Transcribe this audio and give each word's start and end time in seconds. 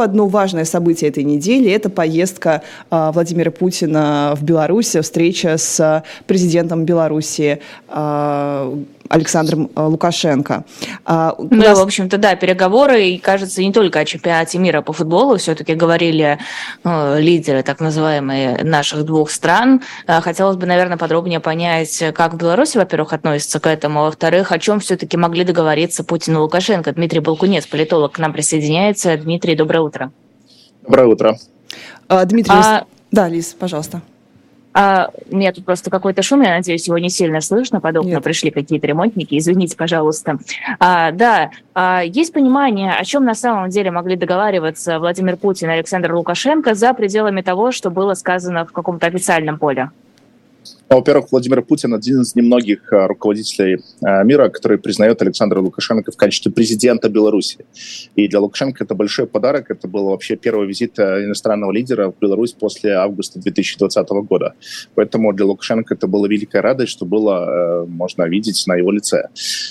одно 0.00 0.26
важное 0.26 0.64
событие 0.64 1.10
этой 1.10 1.24
недели– 1.24 1.70
это 1.72 1.90
поездка 1.90 2.62
э, 2.90 3.10
Владимира 3.12 3.50
Путина 3.50 4.34
в 4.36 4.42
Беларусь, 4.42 4.96
встреча 4.96 5.56
с 5.58 6.02
президентом 6.26 6.84
Беларуси. 6.84 7.60
Э, 7.88 8.76
Александром 9.14 9.70
э, 9.76 9.80
Лукашенко. 9.80 10.64
А, 11.04 11.36
ну, 11.38 11.56
нас... 11.56 11.78
в 11.78 11.82
общем-то, 11.82 12.18
да, 12.18 12.34
переговоры, 12.34 13.04
и, 13.04 13.18
кажется, 13.18 13.62
не 13.62 13.72
только 13.72 14.00
о 14.00 14.04
чемпионате 14.04 14.58
мира 14.58 14.82
по 14.82 14.92
футболу, 14.92 15.36
все-таки 15.36 15.74
говорили 15.74 16.38
э, 16.82 17.20
лидеры, 17.20 17.62
так 17.62 17.78
называемые, 17.78 18.64
наших 18.64 19.04
двух 19.04 19.30
стран. 19.30 19.82
Э, 20.08 20.20
хотелось 20.20 20.56
бы, 20.56 20.66
наверное, 20.66 20.96
подробнее 20.96 21.38
понять, 21.38 22.02
как 22.12 22.34
в 22.34 22.36
Беларуси, 22.36 22.76
во-первых, 22.76 23.12
относится 23.12 23.60
к 23.60 23.68
этому, 23.68 24.00
а 24.00 24.04
во-вторых, 24.06 24.50
о 24.50 24.58
чем 24.58 24.80
все-таки 24.80 25.16
могли 25.16 25.44
договориться 25.44 26.02
Путин 26.02 26.34
и 26.34 26.38
Лукашенко. 26.38 26.92
Дмитрий 26.92 27.20
Балкунец, 27.20 27.66
политолог, 27.66 28.14
к 28.14 28.18
нам 28.18 28.32
присоединяется. 28.32 29.16
Дмитрий, 29.16 29.54
доброе 29.54 29.80
утро. 29.80 30.10
Доброе 30.82 31.06
утро. 31.06 31.38
А, 32.08 32.24
Дмитрий, 32.24 32.56
а... 32.56 32.84
да, 33.12 33.28
Лиз, 33.28 33.54
пожалуйста. 33.56 34.02
А, 34.74 35.10
у 35.30 35.36
меня 35.36 35.52
тут 35.52 35.64
просто 35.64 35.88
какой-то 35.88 36.22
шум, 36.22 36.42
я 36.42 36.50
надеюсь, 36.50 36.88
его 36.88 36.98
не 36.98 37.08
сильно 37.08 37.40
слышно, 37.40 37.80
под 37.80 37.96
окна 37.96 38.20
пришли 38.20 38.50
какие-то 38.50 38.88
ремонтники, 38.88 39.38
извините, 39.38 39.76
пожалуйста. 39.76 40.38
А, 40.80 41.12
да, 41.12 41.50
а, 41.74 42.02
есть 42.04 42.32
понимание, 42.32 42.92
о 42.92 43.04
чем 43.04 43.24
на 43.24 43.34
самом 43.34 43.70
деле 43.70 43.92
могли 43.92 44.16
договариваться 44.16 44.98
Владимир 44.98 45.36
Путин 45.36 45.70
и 45.70 45.74
Александр 45.74 46.12
Лукашенко 46.12 46.74
за 46.74 46.92
пределами 46.92 47.40
того, 47.40 47.70
что 47.70 47.90
было 47.90 48.14
сказано 48.14 48.66
в 48.66 48.72
каком-то 48.72 49.06
официальном 49.06 49.58
поле? 49.58 49.90
Ну, 50.90 50.96
во-первых, 50.96 51.32
Владимир 51.32 51.62
Путин 51.62 51.94
один 51.94 52.20
из 52.20 52.34
немногих 52.34 52.92
а, 52.92 53.08
руководителей 53.08 53.78
а, 54.02 54.22
мира, 54.22 54.48
который 54.50 54.76
признает 54.78 55.22
Александра 55.22 55.60
Лукашенко 55.60 56.12
в 56.12 56.16
качестве 56.16 56.52
президента 56.52 57.08
Беларуси. 57.08 57.64
И 58.16 58.28
для 58.28 58.40
Лукашенко 58.40 58.84
это 58.84 58.94
большой 58.94 59.26
подарок. 59.26 59.70
Это 59.70 59.88
был 59.88 60.10
вообще 60.10 60.36
первый 60.36 60.68
визит 60.68 60.98
а, 60.98 61.24
иностранного 61.24 61.72
лидера 61.72 62.10
в 62.10 62.18
Беларусь 62.20 62.52
после 62.52 62.92
августа 62.92 63.40
2020 63.40 64.08
года. 64.28 64.54
Поэтому 64.94 65.32
для 65.32 65.46
Лукашенко 65.46 65.94
это 65.94 66.06
была 66.06 66.28
великая 66.28 66.60
радость, 66.60 66.92
что 66.92 67.06
было 67.06 67.86
можно 67.88 68.24
видеть 68.24 68.62
на 68.66 68.76
его 68.76 68.90
лице. 68.90 69.28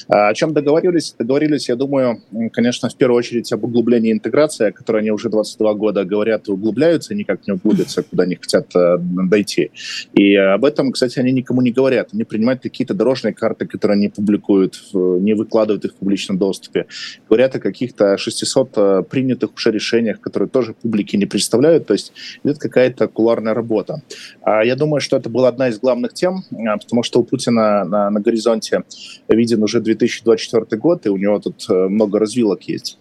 О 0.07 0.33
чем 0.33 0.53
договорились? 0.53 1.15
Договорились, 1.17 1.69
я 1.69 1.75
думаю, 1.75 2.21
конечно, 2.51 2.89
в 2.89 2.95
первую 2.95 3.19
очередь 3.19 3.51
об 3.53 3.63
углублении 3.63 4.11
интеграции, 4.11 4.67
о 4.67 4.71
которой 4.71 5.01
они 5.01 5.11
уже 5.11 5.29
22 5.29 5.73
года 5.75 6.03
говорят 6.05 6.47
и 6.47 6.51
углубляются, 6.51 7.13
никак 7.13 7.47
не 7.47 7.53
углубятся, 7.53 8.03
куда 8.03 8.23
они 8.23 8.35
хотят 8.35 8.67
дойти. 8.73 9.71
И 10.13 10.35
об 10.35 10.65
этом, 10.65 10.91
кстати, 10.91 11.02
кстати, 11.03 11.19
они 11.19 11.33
никому 11.33 11.61
не 11.61 11.71
говорят. 11.71 12.09
Они 12.13 12.23
принимают 12.23 12.61
какие-то 12.61 12.93
дорожные 12.93 13.33
карты, 13.33 13.67
которые 13.67 13.95
они 13.95 14.07
публикуют, 14.07 14.81
не 14.93 15.33
выкладывают 15.33 15.83
их 15.85 15.91
в 15.91 15.95
публичном 15.95 16.37
доступе. 16.37 16.85
Говорят 17.29 17.55
о 17.55 17.59
каких-то 17.59 18.17
600 18.17 18.77
э, 18.77 19.03
принятых 19.09 19.53
уже 19.53 19.71
решениях, 19.71 20.21
которые 20.21 20.47
тоже 20.47 20.73
публике 20.73 21.17
не 21.17 21.25
представляют. 21.25 21.87
То 21.87 21.93
есть 21.93 22.13
идет 22.43 22.57
какая-то 22.57 23.07
куларная 23.07 23.53
работа. 23.53 24.01
А 24.43 24.63
я 24.63 24.75
думаю, 24.75 25.01
что 25.01 25.17
это 25.17 25.29
была 25.29 25.49
одна 25.49 25.67
из 25.67 25.79
главных 25.79 26.13
тем, 26.13 26.43
э, 26.51 26.77
потому 26.81 27.03
что 27.03 27.19
у 27.19 27.23
Путина 27.23 27.83
на, 27.83 28.09
на 28.09 28.21
горизонте 28.21 28.83
виден 29.27 29.61
уже 29.63 29.81
2024 29.81 30.79
год, 30.79 31.05
и 31.05 31.09
у 31.09 31.17
него 31.17 31.39
тут 31.39 31.65
э, 31.69 31.73
много 31.73 32.19
развилок 32.19 32.63
есть 32.63 32.97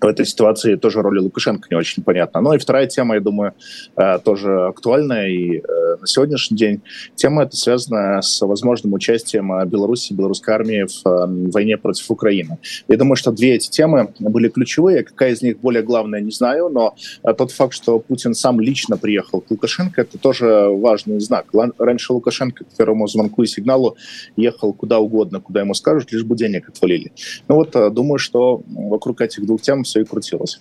в 0.00 0.06
этой 0.06 0.24
ситуации 0.24 0.76
тоже 0.76 1.02
роль 1.02 1.18
Лукашенко 1.20 1.68
не 1.70 1.76
очень 1.76 2.02
понятна. 2.02 2.40
Ну 2.40 2.54
и 2.54 2.58
вторая 2.58 2.86
тема, 2.86 3.14
я 3.16 3.20
думаю, 3.20 3.52
э, 3.96 4.18
тоже 4.24 4.66
актуальная 4.68 5.28
и 5.28 5.58
э, 5.58 5.62
на 6.00 6.06
сегодняшний 6.06 6.56
день. 6.56 6.82
Тема 7.14 7.42
эта 7.42 7.56
связана 7.56 8.22
с 8.22 8.40
возможным 8.40 8.94
участием 8.94 9.52
э, 9.52 9.66
Беларуси, 9.66 10.14
белорусской 10.14 10.54
армии 10.54 10.86
в 11.04 11.50
войне 11.52 11.76
против 11.76 12.10
Украины. 12.10 12.58
Я 12.88 12.96
думаю, 12.96 13.16
что 13.16 13.30
две 13.30 13.56
эти 13.56 13.68
темы 13.68 14.12
были 14.18 14.48
ключевые. 14.48 15.02
Какая 15.02 15.32
из 15.32 15.42
них 15.42 15.60
более 15.60 15.82
главная, 15.82 16.20
не 16.20 16.30
знаю, 16.30 16.70
но 16.70 16.94
тот 17.22 17.52
факт, 17.52 17.74
что 17.74 17.98
Путин 17.98 18.34
сам 18.34 18.60
лично 18.60 18.96
приехал 18.96 19.40
к 19.40 19.50
Лукашенко, 19.50 20.00
это 20.00 20.18
тоже 20.18 20.68
важный 20.70 21.20
знак. 21.20 21.46
Раньше 21.78 22.12
Лукашенко 22.12 22.64
к 22.64 22.76
первому 22.76 23.06
звонку 23.06 23.42
и 23.42 23.46
сигналу 23.46 23.96
ехал 24.36 24.72
куда 24.72 24.98
угодно, 24.98 25.40
куда 25.40 25.60
ему 25.60 25.74
скажут, 25.74 26.12
лишь 26.12 26.24
бы 26.24 26.36
денег 26.36 26.68
отвалили. 26.68 27.12
Ну 27.48 27.56
вот, 27.56 27.72
думаю, 27.92 28.18
что 28.18 28.62
вокруг 28.66 29.20
этих 29.20 29.44
двух 29.44 29.60
тем 29.60 29.84
все 29.90 30.00
и 30.00 30.04
крутилось. 30.04 30.60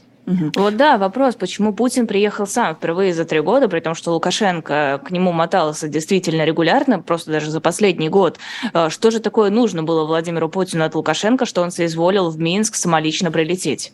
Вот 0.55 0.77
да, 0.77 0.97
вопрос, 0.97 1.35
почему 1.35 1.73
Путин 1.73 2.05
приехал 2.05 2.45
сам 2.45 2.75
впервые 2.75 3.13
за 3.13 3.25
три 3.25 3.39
года, 3.39 3.67
при 3.67 3.79
том, 3.79 3.95
что 3.95 4.11
Лукашенко 4.11 5.01
к 5.03 5.09
нему 5.09 5.31
мотался 5.31 5.87
действительно 5.87 6.43
регулярно, 6.43 6.99
просто 6.99 7.31
даже 7.31 7.49
за 7.49 7.61
последний 7.61 8.09
год. 8.09 8.37
А, 8.73 8.91
что 8.91 9.09
же 9.09 9.19
такое 9.19 9.49
нужно 9.49 9.81
было 9.81 10.05
Владимиру 10.05 10.47
Путину 10.47 10.85
от 10.85 10.93
Лукашенко, 10.93 11.45
что 11.45 11.63
он 11.63 11.71
соизволил 11.71 12.29
в 12.29 12.37
Минск 12.37 12.75
самолично 12.75 13.31
прилететь? 13.31 13.91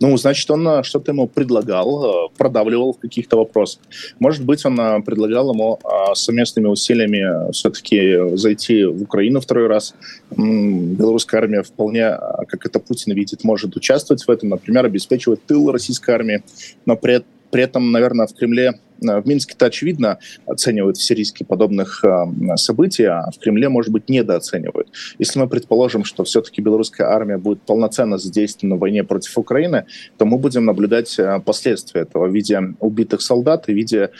Ну, 0.00 0.16
значит, 0.16 0.50
он 0.50 0.66
э, 0.68 0.82
что-то 0.82 1.12
ему 1.12 1.26
предлагал, 1.26 2.28
э, 2.28 2.28
продавливал 2.36 2.92
в 2.92 2.98
каких-то 2.98 3.36
вопросах. 3.36 3.80
Может 4.18 4.44
быть, 4.44 4.64
он 4.64 4.78
э, 4.80 5.02
предлагал 5.02 5.52
ему 5.52 5.78
совместными 6.14 6.66
усилиями 6.66 7.50
все-таки 7.52 8.36
зайти 8.36 8.84
в 8.84 9.02
Украину 9.02 9.40
второй 9.40 9.66
раз. 9.66 9.94
Белорусская 10.30 11.38
армия 11.38 11.62
вполне, 11.62 12.16
как 12.48 12.66
это 12.66 12.78
Путин 12.78 13.14
видит, 13.14 13.44
может 13.44 13.76
участвовать 13.76 14.24
в 14.24 14.30
этом, 14.30 14.50
например, 14.50 14.84
обеспечивать 14.84 15.44
тыл 15.44 15.70
российской 15.70 16.14
армии, 16.14 16.42
но 16.86 16.96
при, 16.96 17.22
при 17.54 17.62
этом, 17.62 17.92
наверное, 17.92 18.26
в 18.26 18.34
Кремле 18.34 18.80
Э, 19.02 19.20
в 19.20 19.26
Минске-то, 19.26 19.66
очевидно, 19.66 20.18
оценивают 20.46 20.96
все 20.96 21.14
риски 21.14 21.44
подобных 21.44 22.04
э, 22.04 22.56
событий, 22.56 23.04
а 23.04 23.30
в 23.30 23.38
Кремле, 23.38 23.68
может 23.68 23.92
быть, 23.92 24.08
недооценивают. 24.08 24.88
Если 25.18 25.38
мы 25.38 25.48
предположим, 25.48 26.04
что 26.04 26.24
все-таки 26.24 26.62
белорусская 26.62 27.04
армия 27.04 27.38
будет 27.38 27.62
полноценно 27.62 28.18
задействована 28.18 28.76
в 28.76 28.80
войне 28.80 29.04
против 29.04 29.36
Украины, 29.38 29.84
то 30.16 30.24
мы 30.24 30.38
будем 30.38 30.64
наблюдать 30.64 31.18
э, 31.18 31.40
последствия 31.44 32.02
этого 32.02 32.26
в 32.26 32.34
виде 32.34 32.60
убитых 32.80 33.20
солдат 33.20 33.68
и 33.68 33.72
в 33.72 33.76
виде 33.76 34.10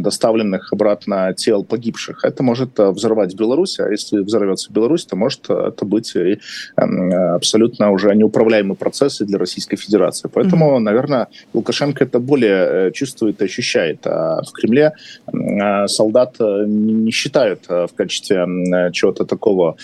доставленных 0.00 0.72
обратно 0.72 1.34
тел 1.34 1.64
погибших. 1.64 2.24
Это 2.24 2.42
может 2.42 2.78
взорвать 2.78 3.34
Беларусь, 3.34 3.80
а 3.80 3.88
если 3.90 4.20
взорвется 4.20 4.72
Беларусь, 4.72 5.04
то 5.04 5.16
может 5.16 5.50
это 5.50 5.84
быть 5.84 6.14
и 6.16 6.38
абсолютно 6.76 7.90
уже 7.90 8.14
неуправляемый 8.14 8.76
процесс 8.76 9.18
для 9.18 9.38
Российской 9.38 9.76
Федерации. 9.76 10.30
Поэтому, 10.32 10.76
mm-hmm. 10.76 10.80
наверное, 10.80 11.28
Лукашенко 11.52 12.04
это 12.04 12.18
более 12.18 12.47
чувствует 12.94 13.40
и 13.40 13.44
ощущает. 13.44 14.06
А 14.06 14.42
в 14.42 14.52
Кремле 14.52 14.92
а, 15.26 15.86
солдат 15.86 16.36
э, 16.40 16.64
не 16.66 17.10
считают 17.10 17.64
э, 17.68 17.86
в 17.86 17.94
качестве 17.94 18.46
чего-то 18.92 19.24
такого 19.24 19.76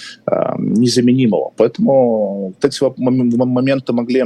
незаменимого. 0.58 1.52
Поэтому 1.56 2.48
вот 2.48 2.64
эти 2.64 2.82
моменты 2.98 3.92
могли 3.92 4.24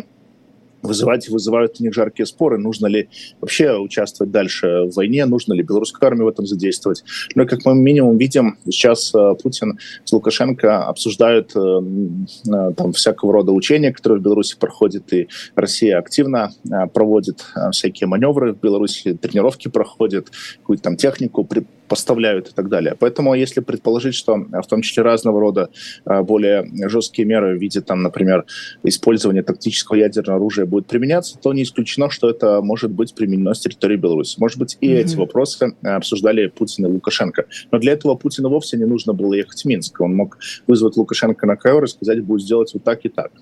вызывать, 0.82 1.28
вызывают 1.28 1.76
у 1.80 1.82
них 1.82 1.94
жаркие 1.94 2.26
споры, 2.26 2.58
нужно 2.58 2.86
ли 2.86 3.08
вообще 3.40 3.76
участвовать 3.76 4.30
дальше 4.30 4.84
в 4.84 4.94
войне, 4.94 5.24
нужно 5.26 5.52
ли 5.54 5.62
белорусскую 5.62 6.06
армию 6.06 6.26
в 6.26 6.28
этом 6.28 6.46
задействовать. 6.46 7.04
Но, 7.34 7.46
как 7.46 7.64
мы 7.64 7.74
минимум 7.74 8.16
видим, 8.16 8.58
сейчас 8.64 9.14
э, 9.14 9.34
Путин 9.42 9.78
с 10.04 10.12
Лукашенко 10.12 10.84
обсуждают 10.84 11.52
э, 11.54 11.60
э, 11.60 12.72
там 12.76 12.92
всякого 12.92 13.32
рода 13.32 13.52
учения, 13.52 13.92
которые 13.92 14.20
в 14.20 14.22
Беларуси 14.22 14.56
проходят, 14.58 15.12
и 15.12 15.28
Россия 15.54 15.98
активно 15.98 16.52
проводит 16.94 17.44
всякие 17.72 18.06
маневры 18.06 18.52
в 18.52 18.60
Беларуси, 18.60 19.14
тренировки 19.14 19.68
проходят, 19.68 20.30
какую-то 20.58 20.82
там 20.82 20.96
технику 20.96 21.48
поставляют 21.88 22.48
и 22.48 22.52
так 22.54 22.68
далее. 22.68 22.94
Поэтому 22.98 23.34
если 23.34 23.60
предположить, 23.60 24.14
что 24.14 24.34
в 24.36 24.66
том 24.66 24.82
числе 24.82 25.02
разного 25.02 25.40
рода 25.40 25.70
более 26.04 26.68
жесткие 26.88 27.26
меры 27.26 27.56
в 27.56 27.60
виде, 27.60 27.80
там, 27.80 28.02
например, 28.02 28.44
использования 28.84 29.42
тактического 29.42 29.96
ядерного 29.96 30.38
оружия 30.38 30.66
будет 30.68 30.86
применяться, 30.86 31.38
то 31.38 31.52
не 31.52 31.62
исключено, 31.62 32.10
что 32.10 32.28
это 32.28 32.60
может 32.62 32.90
быть 32.90 33.14
применено 33.14 33.54
с 33.54 33.60
территории 33.60 33.96
Беларуси. 33.96 34.38
Может 34.38 34.58
быть, 34.58 34.76
и 34.80 34.88
mm-hmm. 34.88 35.00
эти 35.00 35.16
вопросы 35.16 35.74
э, 35.82 35.88
обсуждали 35.88 36.46
Путин 36.48 36.86
и 36.86 36.88
Лукашенко. 36.88 37.46
Но 37.70 37.78
для 37.78 37.92
этого 37.92 38.14
Путину 38.14 38.48
вовсе 38.48 38.76
не 38.76 38.84
нужно 38.84 39.12
было 39.12 39.34
ехать 39.34 39.62
в 39.62 39.64
Минск. 39.64 40.00
Он 40.00 40.14
мог 40.14 40.38
вызвать 40.66 40.96
Лукашенко 40.96 41.46
на 41.46 41.56
ковер 41.56 41.84
и 41.84 41.88
сказать, 41.88 42.22
будет 42.22 42.42
сделать 42.42 42.72
вот 42.74 42.84
так 42.84 43.04
и 43.04 43.08
так. 43.08 43.32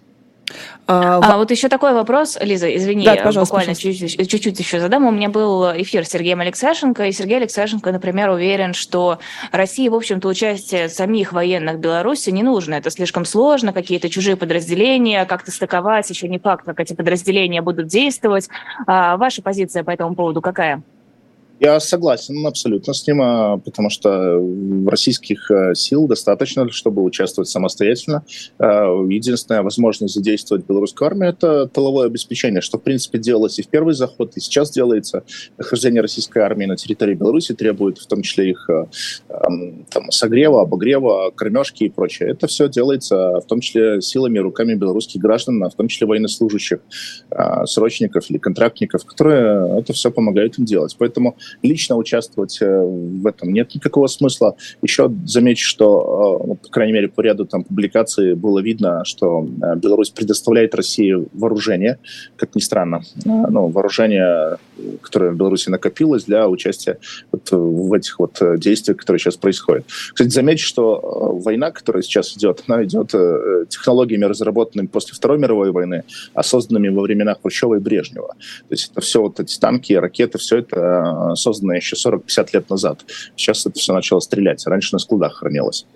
А, 0.86 1.18
а 1.20 1.36
вот 1.36 1.50
еще 1.50 1.68
такой 1.68 1.92
вопрос, 1.92 2.38
Лиза, 2.40 2.74
извини, 2.74 3.04
да, 3.04 3.32
буквально 3.32 3.74
чуть-чуть, 3.74 4.30
чуть-чуть 4.30 4.58
еще 4.58 4.80
задам. 4.80 5.04
У 5.04 5.10
меня 5.10 5.28
был 5.28 5.64
эфир 5.72 6.04
с 6.04 6.10
Сергеем 6.10 6.40
Алексашенко, 6.40 7.06
и 7.06 7.12
Сергей 7.12 7.38
Алексашенко, 7.38 7.90
например, 7.90 8.30
уверен, 8.30 8.72
что 8.72 9.18
России, 9.50 9.88
в 9.88 9.94
общем-то, 9.94 10.28
участие 10.28 10.88
самих 10.88 11.32
военных 11.32 11.80
Беларуси 11.80 12.30
не 12.30 12.44
нужно. 12.44 12.74
Это 12.74 12.90
слишком 12.90 13.24
сложно, 13.24 13.72
какие-то 13.72 14.08
чужие 14.08 14.36
подразделения, 14.36 15.24
как-то 15.24 15.50
стыковать, 15.50 16.08
еще 16.08 16.28
не 16.28 16.38
факт, 16.38 16.64
как 16.64 16.78
эти 16.78 16.94
подразделения 16.94 17.62
будут 17.62 17.88
действовать. 17.88 18.48
А 18.86 19.16
ваша 19.16 19.42
позиция 19.42 19.82
по 19.82 19.90
этому 19.90 20.14
поводу 20.14 20.40
какая? 20.40 20.82
Я 21.58 21.80
согласен 21.80 22.46
абсолютно 22.46 22.92
с 22.92 23.06
ним, 23.06 23.22
а, 23.22 23.56
потому 23.56 23.88
что 23.88 24.38
российских 24.86 25.50
э, 25.50 25.74
сил 25.74 26.06
достаточно, 26.06 26.70
чтобы 26.70 27.02
участвовать 27.02 27.48
самостоятельно. 27.48 28.24
А, 28.58 28.84
единственная 29.08 29.62
возможность 29.62 30.14
задействовать 30.14 30.66
белорусскую 30.66 31.06
армию– 31.06 31.30
это 31.30 31.66
тыловое 31.66 32.06
обеспечение, 32.06 32.60
что, 32.60 32.76
в 32.76 32.82
принципе, 32.82 33.18
делалось 33.18 33.58
и 33.58 33.62
в 33.62 33.68
первый 33.68 33.94
заход, 33.94 34.36
и 34.36 34.40
сейчас 34.40 34.70
делается. 34.70 35.24
Нахождение 35.56 36.02
российской 36.02 36.40
армии 36.40 36.66
на 36.66 36.76
территории 36.76 37.14
Беларуси 37.14 37.54
требует 37.54 37.98
в 37.98 38.06
том 38.06 38.20
числе 38.20 38.50
их 38.50 38.68
э, 38.68 38.86
там, 39.28 40.10
согрева, 40.10 40.60
обогрева, 40.60 41.30
кормежки 41.30 41.84
и 41.84 41.88
прочее. 41.88 42.32
Это 42.32 42.48
все 42.48 42.68
делается 42.68 43.40
в 43.40 43.46
том 43.46 43.60
числе 43.60 44.02
силами, 44.02 44.38
руками 44.38 44.74
белорусских 44.74 45.22
граждан, 45.22 45.64
а 45.64 45.70
в 45.70 45.74
том 45.74 45.88
числе 45.88 46.06
военнослужащих, 46.06 46.80
срочников 47.64 48.30
или 48.30 48.38
контрактников, 48.38 49.04
которые 49.04 49.78
это 49.78 49.92
все 49.94 50.10
помогают 50.10 50.58
им 50.58 50.64
делать. 50.64 50.94
Поэтому 50.98 51.36
лично 51.62 51.96
участвовать 51.96 52.58
э, 52.60 52.82
в 52.82 53.26
этом 53.26 53.52
нет 53.52 53.74
никакого 53.74 54.06
смысла. 54.06 54.56
Еще 54.82 55.10
замечу, 55.26 55.66
что, 55.66 56.40
э, 56.42 56.46
ну, 56.46 56.54
по 56.56 56.68
крайней 56.68 56.92
мере, 56.92 57.08
по 57.08 57.20
ряду 57.20 57.44
там 57.44 57.64
публикаций 57.64 58.34
было 58.34 58.60
видно, 58.60 59.04
что 59.04 59.46
э, 59.46 59.76
Беларусь 59.76 60.10
предоставляет 60.10 60.74
России 60.74 61.14
вооружение, 61.32 61.98
как 62.36 62.54
ни 62.54 62.60
странно, 62.60 63.02
ну, 63.24 63.68
вооружение, 63.68 64.58
которое 65.02 65.32
в 65.32 65.36
Беларуси 65.36 65.70
накопилось 65.70 66.24
для 66.24 66.48
участия 66.48 66.98
вот 67.32 67.50
в 67.50 67.92
этих 67.92 68.18
вот 68.18 68.40
действиях, 68.58 68.98
которые 68.98 69.20
сейчас 69.20 69.36
происходят. 69.36 69.86
Кстати, 69.86 70.28
замечу, 70.28 70.66
что 70.66 71.38
война, 71.44 71.70
которая 71.70 72.02
сейчас 72.02 72.36
идет, 72.36 72.62
она 72.66 72.84
идет 72.84 73.08
технологиями, 73.68 74.24
разработанными 74.24 74.86
после 74.86 75.14
Второй 75.14 75.38
мировой 75.38 75.70
войны, 75.70 76.04
а 76.34 76.42
созданными 76.42 76.88
во 76.88 77.02
времена 77.02 77.34
Хрущева 77.34 77.76
и 77.76 77.78
Брежнева. 77.78 78.28
То 78.28 78.70
есть 78.70 78.90
это 78.92 79.00
все 79.00 79.20
вот 79.22 79.40
эти 79.40 79.58
танки, 79.58 79.92
ракеты, 79.92 80.38
все 80.38 80.58
это 80.58 81.34
созданное 81.36 81.76
еще 81.76 81.96
40-50 81.96 82.48
лет 82.52 82.70
назад. 82.70 83.04
Сейчас 83.36 83.66
это 83.66 83.78
все 83.78 83.92
начало 83.92 84.20
стрелять. 84.20 84.66
Раньше 84.66 84.94
на 84.94 84.98
складах 84.98 85.36
хранилось. 85.36 85.86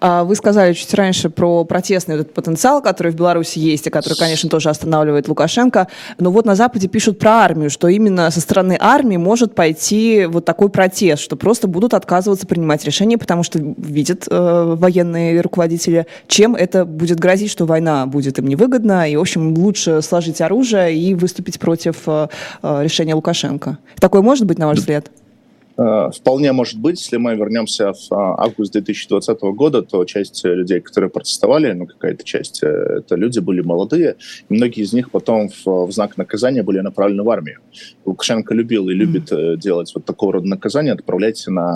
А 0.00 0.24
вы 0.24 0.34
сказали 0.34 0.72
чуть 0.72 0.92
раньше 0.94 1.30
про 1.30 1.64
протестный 1.64 2.14
этот 2.16 2.32
потенциал, 2.32 2.82
который 2.82 3.12
в 3.12 3.16
Беларуси 3.16 3.58
есть, 3.58 3.86
и 3.86 3.90
который, 3.90 4.16
конечно, 4.16 4.48
тоже 4.48 4.70
останавливает 4.70 5.28
Лукашенко. 5.28 5.88
Но 6.18 6.30
вот 6.30 6.46
на 6.46 6.54
Западе 6.54 6.88
пишут 6.88 7.18
про 7.18 7.32
армию, 7.32 7.70
что 7.70 7.88
именно 7.88 8.30
со 8.30 8.40
стороны 8.40 8.76
армии 8.80 9.16
может 9.16 9.54
пойти 9.54 10.26
вот 10.26 10.44
такой 10.44 10.68
протест, 10.68 11.22
что 11.22 11.36
просто 11.36 11.68
будут 11.68 11.94
отказываться 11.94 12.46
принимать 12.46 12.84
решения, 12.84 13.18
потому 13.18 13.42
что 13.42 13.58
видят 13.58 14.26
э, 14.30 14.74
военные 14.76 15.40
руководители, 15.40 16.06
чем 16.28 16.54
это 16.54 16.84
будет 16.84 17.20
грозить, 17.20 17.50
что 17.50 17.66
война 17.66 18.06
будет 18.06 18.38
им 18.38 18.46
невыгодна, 18.46 19.08
и, 19.10 19.16
в 19.16 19.20
общем, 19.20 19.54
лучше 19.54 20.02
сложить 20.02 20.40
оружие 20.40 20.96
и 20.96 21.14
выступить 21.14 21.60
против 21.60 21.96
э, 22.06 22.28
э 22.62 22.82
решения 22.82 23.14
Лукашенко. 23.14 23.78
Такое 24.00 24.22
может 24.22 24.46
быть, 24.46 24.58
на 24.58 24.66
ваш 24.66 24.78
взгляд? 24.78 25.10
Э, 25.78 26.10
вполне 26.14 26.52
может 26.52 26.80
быть, 26.80 27.00
если 27.00 27.18
мы 27.18 27.34
вернемся 27.36 27.92
в 27.92 28.12
а, 28.12 28.42
август 28.42 28.72
2020 28.72 29.40
года, 29.54 29.82
то 29.82 30.04
часть 30.04 30.44
людей, 30.44 30.80
которые 30.80 31.10
протестовали, 31.10 31.72
ну 31.72 31.86
какая-то 31.86 32.24
часть, 32.24 32.62
э, 32.62 32.66
это 32.66 33.16
люди 33.16 33.40
были 33.40 33.60
молодые, 33.60 34.16
и 34.48 34.54
многие 34.54 34.82
из 34.82 34.92
них 34.92 35.10
потом 35.10 35.48
в, 35.48 35.86
в 35.86 35.92
знак 35.92 36.16
наказания 36.16 36.62
были 36.62 36.80
направлены 36.80 37.22
в 37.22 37.30
армию. 37.30 37.60
Лукашенко 38.04 38.54
любил 38.54 38.88
и 38.88 38.94
любит 38.94 39.30
mm-hmm. 39.30 39.56
делать 39.58 39.92
вот 39.94 40.04
такого 40.04 40.34
рода 40.34 40.46
наказания, 40.46 40.92
отправлять 40.92 41.44
на 41.46 41.74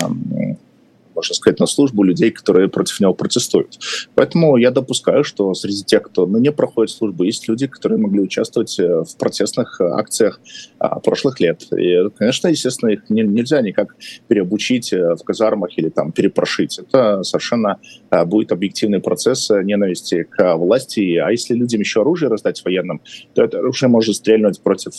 можно 1.21 1.35
сказать, 1.35 1.59
на 1.59 1.67
службу 1.67 2.03
людей, 2.03 2.31
которые 2.31 2.67
против 2.67 2.99
него 2.99 3.13
протестуют. 3.13 3.79
Поэтому 4.15 4.57
я 4.57 4.71
допускаю, 4.71 5.23
что 5.23 5.53
среди 5.53 5.83
тех, 5.83 6.01
кто 6.01 6.25
ну, 6.25 6.39
не 6.39 6.51
проходит 6.51 6.89
службу, 6.91 7.23
есть 7.23 7.47
люди, 7.47 7.67
которые 7.67 7.99
могли 7.99 8.21
участвовать 8.21 8.79
э, 8.79 9.03
в 9.03 9.17
протестных 9.17 9.79
э, 9.79 9.83
акциях 9.83 10.41
а, 10.79 10.99
прошлых 10.99 11.39
лет. 11.39 11.61
И, 11.77 12.09
конечно, 12.17 12.47
естественно, 12.47 12.89
их 12.89 13.09
не, 13.09 13.21
нельзя 13.21 13.61
никак 13.61 13.95
переобучить 14.27 14.93
э, 14.93 15.15
в 15.15 15.23
казармах 15.23 15.77
или 15.77 15.89
там 15.89 16.11
перепрошить. 16.11 16.79
Это 16.79 17.21
совершенно 17.23 17.77
будет 18.25 18.51
объективный 18.51 18.99
процесс 18.99 19.49
ненависти 19.49 20.23
к 20.23 20.55
власти. 20.55 21.17
А 21.17 21.29
если 21.29 21.53
людям 21.53 21.81
еще 21.81 22.01
оружие 22.01 22.29
раздать 22.29 22.63
военным, 22.65 23.01
то 23.35 23.43
это 23.43 23.59
оружие 23.59 23.89
может 23.89 24.15
стрельнуть 24.15 24.59
против 24.61 24.93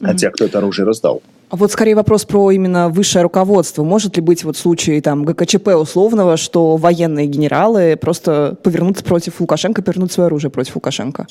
mm-hmm. 0.00 0.16
тех, 0.16 0.32
кто 0.32 0.44
это 0.44 0.58
оружие 0.58 0.86
раздал. 0.86 1.22
А 1.50 1.56
вот 1.56 1.72
скорее 1.72 1.96
вопрос 1.96 2.24
про 2.24 2.52
именно 2.52 2.88
высшее 2.88 3.24
руководство. 3.24 3.82
Может 3.82 4.16
ли 4.16 4.22
быть 4.22 4.44
вот 4.44 4.56
случай 4.56 5.00
там 5.00 5.24
ГКЧП 5.24 5.68
условного, 5.74 6.36
что 6.36 6.76
военные 6.76 7.26
генералы 7.26 7.96
просто 8.00 8.56
повернутся 8.62 9.02
против 9.02 9.40
Лукашенко, 9.40 9.82
повернут 9.82 10.12
свое 10.12 10.28
оружие 10.28 10.52
против 10.52 10.76
Лукашенко? 10.76 11.26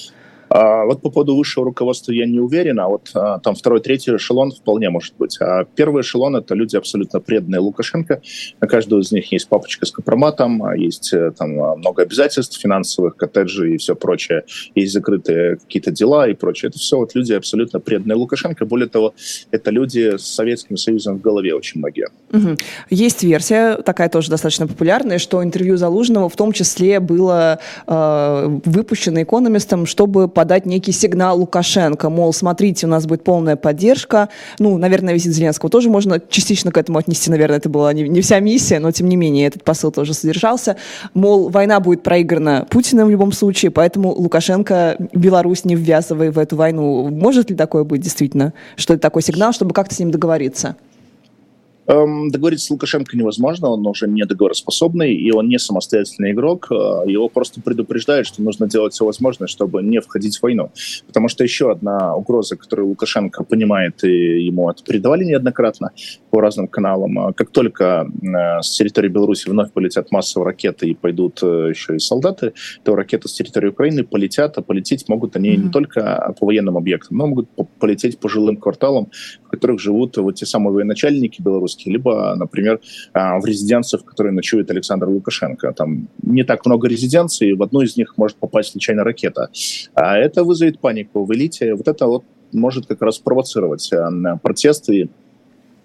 А, 0.50 0.86
вот 0.86 1.02
по 1.02 1.10
поводу 1.10 1.36
высшего 1.36 1.66
руководства 1.66 2.12
я 2.12 2.26
не 2.26 2.40
уверен, 2.40 2.80
а 2.80 2.88
вот 2.88 3.12
а, 3.14 3.40
там 3.40 3.56
второй, 3.56 3.82
третий 3.82 4.16
эшелон 4.16 4.52
вполне 4.52 4.90
может 4.90 5.14
быть. 5.18 5.38
А 5.40 5.66
первый 5.76 6.02
эшелон— 6.02 6.36
это 6.38 6.56
люди 6.56 6.76
абсолютно 6.76 7.20
преданные 7.20 7.60
Лукашенко. 7.60 8.22
На 8.60 8.68
каждого 8.68 9.00
из 9.00 9.12
них 9.12 9.32
есть 9.32 9.48
папочка 9.48 9.86
с 9.86 9.92
компроматом, 9.92 10.64
а 10.64 10.76
есть 10.76 11.14
э, 11.14 11.32
там 11.38 11.52
много 11.52 12.04
обязательств 12.04 12.60
финансовых, 12.60 13.16
коттеджи 13.16 13.76
и 13.76 13.78
все 13.78 13.96
прочее. 13.96 14.44
Есть 14.76 14.94
закрытые 14.94 15.58
какие-то 15.58 15.92
дела 15.92 16.28
и 16.28 16.34
прочее. 16.34 16.70
Это 16.70 16.80
все 16.80 16.98
вот 16.98 17.16
люди 17.16 17.34
абсолютно 17.34 17.80
преданные 17.80 18.16
Лукашенко. 18.16 18.66
Более 18.66 18.88
того, 18.88 19.14
это 19.52 19.72
люди 19.72 20.18
с 20.18 20.24
Советским 20.24 20.78
Союзом 20.78 21.18
в 21.18 21.22
голове 21.22 21.54
очень 21.54 21.80
многие. 21.80 22.08
Угу. 22.32 22.58
Есть 22.90 23.24
версия, 23.24 23.78
такая 23.78 24.10
тоже 24.10 24.30
достаточно 24.30 24.68
популярная, 24.68 25.20
что 25.20 25.44
интервью 25.44 25.78
Залужного 25.78 26.30
в 26.30 26.36
том 26.36 26.52
числе 26.52 27.00
было 27.00 27.60
э, 27.88 28.60
выпущено 28.66 29.22
экономистом, 29.22 29.86
чтобы 29.86 30.28
подать 30.40 30.66
некий 30.66 30.94
сигнал 30.94 31.38
Лукашенко, 31.38 32.10
мол, 32.10 32.32
смотрите, 32.32 32.86
у 32.86 32.90
нас 32.90 33.06
будет 33.06 33.26
полная 33.26 33.58
поддержка. 33.58 34.30
Ну, 34.58 34.78
наверное, 34.78 35.14
визит 35.14 35.34
Зеленского 35.34 35.70
тоже 35.70 35.90
можно 35.90 36.22
частично 36.30 36.72
к 36.72 36.78
этому 36.78 36.98
отнести, 36.98 37.30
наверное, 37.30 37.58
это 37.58 37.68
была 37.68 37.92
не, 37.92 38.08
не 38.08 38.22
вся 38.22 38.40
миссия, 38.40 38.80
но 38.80 38.90
тем 38.94 39.10
не 39.10 39.18
менее 39.18 39.48
этот 39.48 39.66
посыл 39.66 39.92
тоже 39.92 40.14
содержался. 40.14 40.78
Мол, 41.14 41.50
война 41.50 41.82
будет 41.82 42.04
проиграна 42.04 42.66
Путиным 42.70 43.08
в 43.08 43.12
любом 43.12 43.34
случае, 43.34 43.70
поэтому 43.70 44.14
Лукашенко 44.14 44.96
Беларусь 45.12 45.66
не 45.66 45.76
ввязывай 45.76 46.30
в 46.30 46.40
эту 46.40 46.56
войну. 46.56 47.10
Может 47.10 47.50
ли 47.50 47.58
такое 47.58 47.84
быть 47.84 48.00
действительно, 48.00 48.54
что 48.78 48.94
это 48.94 49.02
такой 49.02 49.24
сигнал, 49.24 49.52
чтобы 49.52 49.74
как-то 49.74 49.94
с 49.94 50.00
ним 50.00 50.10
договориться? 50.10 50.78
Эм, 51.90 52.30
договориться 52.30 52.68
с 52.68 52.70
Лукашенко 52.70 53.18
невозможно, 53.18 53.70
он 53.70 53.86
уже 53.88 54.08
не 54.08 54.24
договороспособный, 54.24 55.12
и 55.12 55.32
он 55.32 55.50
не 55.50 55.58
самостоятельный 55.58 56.34
игрок. 56.34 56.68
Э, 56.70 57.02
его 57.08 57.30
просто 57.30 57.62
предупреждают, 57.62 58.28
что 58.28 58.44
нужно 58.44 58.68
делать 58.68 58.94
все 58.94 59.06
возможное, 59.06 59.48
чтобы 59.48 59.82
не 59.82 60.00
входить 60.00 60.38
в 60.38 60.44
войну. 60.44 60.70
Потому 61.08 61.30
что 61.30 61.44
еще 61.44 61.72
одна 61.72 62.16
угроза, 62.16 62.58
которую 62.58 62.90
Лукашенко 62.90 63.44
понимает, 63.44 64.04
и 64.04 64.46
ему 64.46 64.70
это 64.70 64.84
передавали 64.84 65.24
неоднократно 65.24 65.90
по 66.30 66.42
разным 66.42 66.68
каналам, 66.68 67.30
э, 67.30 67.34
как 67.34 67.50
только 67.50 68.08
э, 68.22 68.62
с 68.62 68.78
территории 68.78 69.10
Беларуси 69.10 69.50
вновь 69.50 69.72
полетят 69.72 70.12
массовые 70.12 70.46
ракеты 70.46 70.90
и 70.90 70.94
пойдут 70.94 71.42
еще 71.42 71.96
и 71.96 72.00
солдаты, 72.00 72.54
то 72.84 72.96
ракеты 72.96 73.28
с 73.28 73.34
территории 73.34 73.70
Украины 73.70 74.04
полетят, 74.04 74.60
а 74.60 74.62
полететь 74.62 75.10
могут 75.10 75.36
они 75.36 75.50
mm-hmm. 75.50 75.58
не 75.58 75.72
только 75.72 76.36
по 76.40 76.46
военным 76.46 76.78
объектам, 76.78 77.18
но 77.18 77.26
могут 77.26 77.50
полететь 77.80 78.20
по 78.20 78.30
жилым 78.30 78.58
кварталам, 78.58 79.10
в 79.48 79.50
которых 79.50 79.80
живут 79.80 80.18
вот 80.18 80.36
те 80.36 80.46
самые 80.46 80.72
военачальники 80.72 81.42
белорусские, 81.42 81.79
поездки, 81.80 81.90
либо, 81.90 82.36
например, 82.36 82.80
а, 83.14 83.40
в 83.40 83.46
резиденциях, 83.46 84.04
в 84.04 84.06
которой 84.06 84.32
ночует 84.32 84.72
Александр 84.72 85.08
Лукашенко. 85.08 85.74
Там 85.74 86.08
не 86.22 86.44
так 86.44 86.66
много 86.66 86.88
резиденций, 86.88 87.54
в 87.54 87.64
одну 87.64 87.82
из 87.82 87.98
них 87.98 88.18
может 88.18 88.38
попасть 88.38 88.72
случайно 88.72 89.04
ракета. 89.04 89.50
А 89.94 90.18
это 90.18 90.44
вызовет 90.44 90.80
панику 90.80 91.26
в 91.26 91.34
элите. 91.34 91.76
Вот 91.76 91.88
это 91.88 92.08
вот 92.08 92.24
может 92.52 92.88
как 92.88 93.02
раз 93.02 93.20
провоцировать 93.20 93.92
а, 93.94 94.38
протесты 94.38 95.10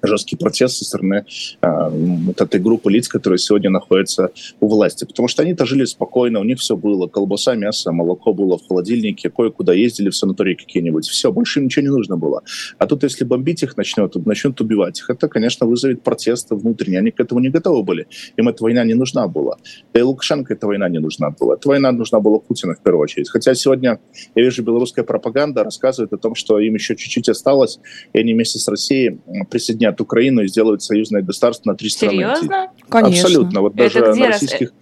жесткий 0.07 0.37
протест 0.37 0.77
со 0.77 0.85
стороны 0.85 1.25
э, 1.63 1.89
вот 1.91 2.41
этой 2.41 2.61
группы 2.61 2.91
лиц, 2.91 3.09
которые 3.09 3.39
сегодня 3.39 3.71
находятся 3.71 4.31
у 4.61 4.69
власти. 4.69 5.05
Потому 5.05 5.29
что 5.29 5.43
они-то 5.43 5.67
жили 5.67 5.85
спокойно, 5.85 6.41
у 6.41 6.45
них 6.45 6.59
все 6.59 6.77
было. 6.77 7.07
Колбаса, 7.07 7.55
мясо, 7.55 7.93
молоко 7.93 8.33
было 8.33 8.59
в 8.59 8.67
холодильнике, 8.67 9.31
кое-куда 9.31 9.73
ездили 9.73 10.11
в 10.11 10.17
санатории 10.17 10.55
какие-нибудь. 10.55 11.07
Все, 11.09 11.33
больше 11.33 11.61
им 11.61 11.67
ничего 11.67 11.83
не 11.83 11.91
нужно 11.91 12.17
было. 12.17 12.43
А 12.79 12.87
тут, 12.87 13.03
если 13.03 13.25
бомбить 13.25 13.63
их 13.63 13.77
начнет, 13.77 14.15
начнут 14.27 14.61
убивать 14.61 15.01
их, 15.01 15.11
это, 15.11 15.29
конечно, 15.29 15.67
вызовет 15.67 16.03
протест 16.03 16.49
внутренний. 16.51 16.97
Они 16.97 17.11
к 17.11 17.21
этому 17.21 17.41
не 17.41 17.51
готовы 17.51 17.83
были. 17.83 18.07
Им 18.37 18.49
эта 18.49 18.63
война 18.63 18.85
не 18.85 18.95
нужна 18.95 19.29
была. 19.29 19.57
Да 19.93 20.01
и 20.01 20.03
Лукашенко 20.03 20.55
эта 20.55 20.67
война 20.67 20.89
не 20.89 20.99
нужна 20.99 21.31
была. 21.31 21.55
Эта 21.55 21.69
война 21.69 21.93
нужна 21.93 22.21
была 22.21 22.39
Путину 22.39 22.75
в 22.75 22.83
первую 22.83 23.03
очередь. 23.03 23.31
Хотя 23.31 23.55
сегодня, 23.55 24.01
я 24.35 24.43
вижу, 24.43 24.63
белорусская 24.63 25.05
пропаганда 25.05 25.65
рассказывает 25.65 26.13
о 26.13 26.19
том, 26.19 26.35
что 26.35 26.59
им 26.59 26.75
еще 26.75 26.97
чуть-чуть 26.97 27.29
осталось, 27.29 27.79
и 28.13 28.19
они 28.19 28.35
вместе 28.35 28.59
с 28.59 28.69
Россией 28.69 29.19
присоединят 29.51 29.94
объединят 29.95 30.01
Украину 30.01 30.43
и 30.43 30.49
сделают 30.49 30.83
союзное 30.83 31.23
государство 31.23 31.71
на 31.71 31.77
три 31.77 31.89
страны. 31.89 32.15
Серьезно? 32.15 32.71
Конечно. 32.89 33.29
Абсолютно. 33.29 33.61
Вот 33.61 33.75
даже 33.75 34.01
на 34.01 34.27
российских, 34.27 34.73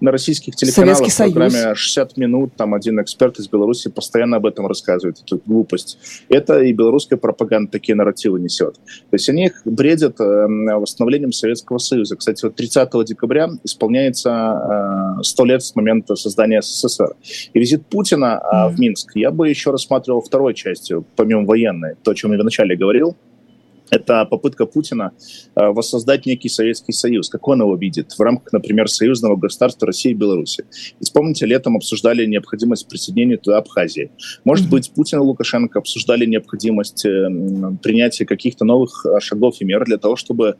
на 0.00 0.10
российских 0.10 0.56
телеканалах 0.56 1.08
в 1.08 1.16
программе 1.16 1.74
60 1.74 2.16
минут 2.16 2.52
там 2.56 2.74
один 2.74 3.00
эксперт 3.00 3.38
из 3.38 3.48
Беларуси 3.48 3.90
постоянно 3.90 4.36
об 4.36 4.46
этом 4.46 4.66
рассказывает, 4.66 5.18
эту 5.24 5.40
глупость. 5.44 5.98
Это 6.28 6.62
и 6.62 6.72
белорусская 6.72 7.16
пропаганда 7.16 7.70
такие 7.70 7.94
нарративы 7.94 8.40
несет. 8.40 8.74
То 8.74 9.14
есть 9.14 9.28
они 9.28 9.46
их 9.46 9.62
бредят 9.64 10.20
э, 10.20 10.46
восстановлением 10.76 11.32
Советского 11.32 11.78
Союза. 11.78 12.16
Кстати, 12.16 12.44
вот 12.44 12.54
30 12.56 12.90
декабря 13.06 13.50
исполняется 13.64 15.18
э, 15.20 15.22
100 15.22 15.44
лет 15.44 15.62
с 15.62 15.74
момента 15.74 16.16
создания 16.16 16.62
СССР. 16.62 17.14
И 17.52 17.58
визит 17.58 17.86
Путина 17.86 18.40
э, 18.42 18.56
mm. 18.56 18.68
в 18.70 18.80
Минск 18.80 19.12
я 19.14 19.30
бы 19.30 19.48
еще 19.48 19.70
рассматривал 19.70 20.20
второй 20.20 20.54
частью, 20.54 21.04
помимо 21.16 21.44
военной, 21.44 21.94
то, 22.02 22.10
о 22.10 22.14
чем 22.14 22.32
я 22.32 22.38
вначале 22.38 22.76
говорил, 22.76 23.16
это 23.92 24.24
попытка 24.24 24.64
Путина 24.64 25.12
э, 25.54 25.66
воссоздать 25.68 26.24
некий 26.24 26.48
Советский 26.48 26.92
Союз. 26.92 27.28
Как 27.28 27.46
он 27.46 27.60
его 27.60 27.76
видит 27.76 28.12
в 28.12 28.20
рамках, 28.20 28.52
например, 28.52 28.88
союзного 28.88 29.36
государства 29.36 29.86
России 29.86 30.12
и 30.12 30.14
Беларуси. 30.14 30.64
И 30.98 31.04
вспомните, 31.04 31.44
летом 31.44 31.76
обсуждали 31.76 32.24
необходимость 32.24 32.88
присоединения 32.88 33.36
туда 33.36 33.58
Абхазии. 33.58 34.10
Может 34.44 34.66
mm-hmm. 34.66 34.70
быть, 34.70 34.92
Путин 34.92 35.18
и 35.18 35.20
Лукашенко 35.20 35.78
обсуждали 35.78 36.24
необходимость 36.24 37.04
э, 37.04 37.28
принятия 37.82 38.24
каких-то 38.24 38.64
новых 38.64 39.04
э, 39.04 39.20
шагов 39.20 39.56
и 39.60 39.66
мер 39.66 39.84
для 39.84 39.98
того, 39.98 40.16
чтобы 40.16 40.56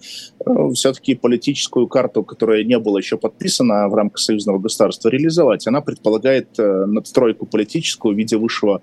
все-таки 0.75 1.15
политическую 1.15 1.87
карту, 1.89 2.25
которая 2.25 2.65
не 2.65 2.79
была 2.79 2.99
еще 2.99 3.17
подписана 3.17 3.89
в 3.89 3.95
рамках 3.95 4.19
союзного 4.19 4.59
государства, 4.59 5.09
реализовать. 5.09 5.67
Она 5.67 5.81
предполагает 5.81 6.49
надстройку 6.59 7.47
политическую 7.47 8.15
в 8.15 8.19
виде 8.19 8.37
высшего 8.37 8.83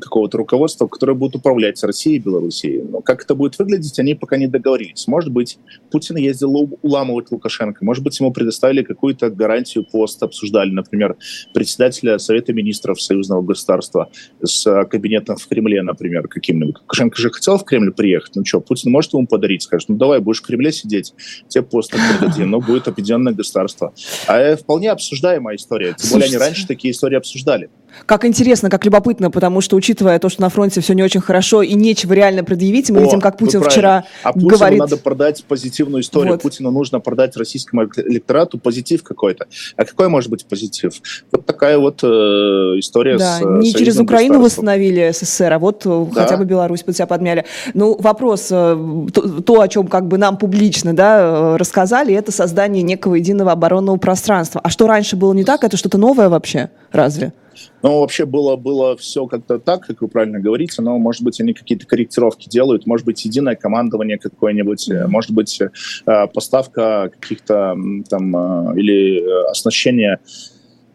какого-то 0.00 0.38
руководства, 0.38 0.88
которое 0.88 1.14
будет 1.14 1.36
управлять 1.36 1.82
Россией 1.84 2.16
и 2.16 2.20
Белоруссией. 2.20 2.82
Но 2.82 3.00
как 3.00 3.22
это 3.22 3.34
будет 3.34 3.58
выглядеть, 3.58 3.67
они 3.98 4.14
пока 4.14 4.36
не 4.36 4.46
договорились. 4.46 5.06
Может 5.06 5.30
быть, 5.30 5.58
Путин 5.90 6.16
ездил 6.16 6.54
уламывать 6.82 7.30
Лукашенко, 7.30 7.84
может 7.84 8.02
быть, 8.02 8.18
ему 8.20 8.32
предоставили 8.32 8.82
какую-то 8.82 9.30
гарантию 9.30 9.84
пост, 9.84 10.22
обсуждали, 10.22 10.70
например, 10.70 11.16
председателя 11.54 12.18
Совета 12.18 12.52
министров 12.52 13.00
союзного 13.00 13.42
государства 13.42 14.10
с 14.42 14.84
кабинетом 14.84 15.36
в 15.36 15.46
Кремле, 15.46 15.82
например, 15.82 16.28
каким-нибудь. 16.28 16.76
Лукашенко 16.80 17.16
же 17.18 17.30
хотел 17.30 17.58
в 17.58 17.64
Кремль 17.64 17.92
приехать, 17.92 18.36
ну 18.36 18.44
что, 18.44 18.60
Путин 18.60 18.90
может 18.90 19.12
ему 19.12 19.26
подарить, 19.26 19.62
скажет, 19.62 19.88
ну 19.88 19.96
давай, 19.96 20.20
будешь 20.20 20.40
в 20.40 20.46
Кремле 20.46 20.72
сидеть, 20.72 21.14
тебе 21.48 21.62
пост 21.62 21.92
передадим, 21.92 22.50
но 22.50 22.60
будет 22.60 22.88
объединенное 22.88 23.32
государство. 23.32 23.92
А 24.26 24.38
это 24.38 24.62
вполне 24.62 24.90
обсуждаемая 24.90 25.56
история, 25.56 25.94
тем 25.98 26.12
более 26.12 26.28
они 26.28 26.36
раньше 26.36 26.66
такие 26.66 26.92
истории 26.92 27.16
обсуждали. 27.16 27.70
Как 28.06 28.24
интересно, 28.24 28.70
как 28.70 28.84
любопытно, 28.84 29.30
потому 29.30 29.60
что, 29.60 29.76
учитывая 29.76 30.18
то, 30.18 30.28
что 30.28 30.40
на 30.42 30.48
фронте 30.48 30.80
все 30.80 30.94
не 30.94 31.02
очень 31.02 31.20
хорошо 31.20 31.62
и 31.62 31.74
нечего 31.74 32.12
реально 32.12 32.44
предъявить, 32.44 32.90
мы 32.90 33.00
О, 33.00 33.04
видим, 33.04 33.20
как 33.20 33.38
Путин 33.38 33.62
вчера 33.62 34.04
а 34.22 34.32
Путину 34.32 34.50
говорит... 34.50 34.78
надо 34.78 34.96
продать 34.96 35.44
позитивную 35.44 36.02
историю. 36.02 36.32
Вот. 36.34 36.42
Путину 36.42 36.70
нужно 36.70 37.00
продать 37.00 37.36
российскому 37.36 37.84
электорату 37.96 38.58
позитив 38.58 39.02
какой-то. 39.02 39.46
А 39.76 39.84
какой 39.84 40.08
может 40.08 40.30
быть 40.30 40.46
позитив? 40.46 40.92
Вот 41.32 41.46
такая 41.46 41.78
вот 41.78 42.02
э, 42.02 42.06
история 42.06 43.18
да, 43.18 43.38
с 43.38 43.44
Не 43.44 43.72
через 43.72 43.98
Украину 43.98 44.40
восстановили 44.40 45.10
СССР, 45.12 45.52
а 45.52 45.58
вот 45.58 45.82
э, 45.84 46.06
да. 46.14 46.22
хотя 46.22 46.36
бы 46.36 46.44
Беларусь 46.44 46.82
под 46.82 46.96
себя 46.96 47.06
подмяли. 47.06 47.44
Ну, 47.74 47.96
вопрос, 47.98 48.48
э, 48.50 49.06
то, 49.12 49.42
то, 49.42 49.60
о 49.60 49.68
чем 49.68 49.86
как 49.88 50.06
бы 50.06 50.18
нам 50.18 50.36
публично 50.36 50.94
да, 50.94 51.20
э, 51.20 51.56
рассказали, 51.56 52.14
это 52.14 52.32
создание 52.32 52.82
некого 52.82 53.16
единого 53.16 53.52
оборонного 53.52 53.96
пространства. 53.96 54.60
А 54.62 54.70
что 54.70 54.86
раньше 54.86 55.16
было 55.16 55.32
не 55.32 55.44
так? 55.44 55.64
Это 55.64 55.76
что-то 55.76 55.98
новое 55.98 56.28
вообще? 56.28 56.70
Разве? 56.92 57.32
Ну, 57.82 58.00
вообще 58.00 58.24
было, 58.24 58.56
было 58.56 58.96
все 58.96 59.26
как-то 59.26 59.58
так, 59.58 59.86
как 59.86 60.00
вы 60.02 60.08
правильно 60.08 60.40
говорите, 60.40 60.82
но, 60.82 60.98
может 60.98 61.22
быть, 61.22 61.40
они 61.40 61.54
какие-то 61.54 61.86
корректировки 61.86 62.48
делают, 62.48 62.86
может 62.86 63.06
быть, 63.06 63.24
единое 63.24 63.56
командование 63.56 64.18
какое-нибудь, 64.18 64.88
mm-hmm. 64.88 65.06
может 65.08 65.30
быть, 65.30 65.60
э, 65.60 66.26
поставка 66.32 67.10
каких-то 67.18 67.76
там 68.08 68.36
э, 68.36 68.78
или 68.78 69.48
оснащение 69.50 70.18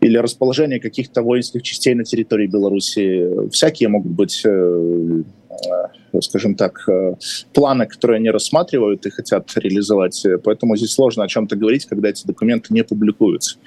или 0.01 0.17
расположение 0.17 0.81
каких-то 0.81 1.21
воинских 1.21 1.63
частей 1.63 1.95
на 1.95 2.03
территории 2.03 2.47
Беларуси. 2.47 3.49
Всякие 3.51 3.87
могут 3.87 4.11
быть 4.11 4.45
Э, 4.45 5.23
скажем 6.21 6.55
так, 6.55 6.87
э, 6.87 7.15
планы, 7.53 7.85
которые 7.85 8.17
они 8.17 8.29
рассматривают 8.29 9.05
и 9.05 9.09
хотят 9.09 9.51
реализовать. 9.55 10.25
Поэтому 10.43 10.75
здесь 10.75 10.93
сложно 10.93 11.23
о 11.23 11.27
чем-то 11.27 11.55
говорить, 11.55 11.85
когда 11.85 12.09
эти 12.09 12.25
документы 12.25 12.73
не 12.73 12.83
публикуются. 12.83 13.57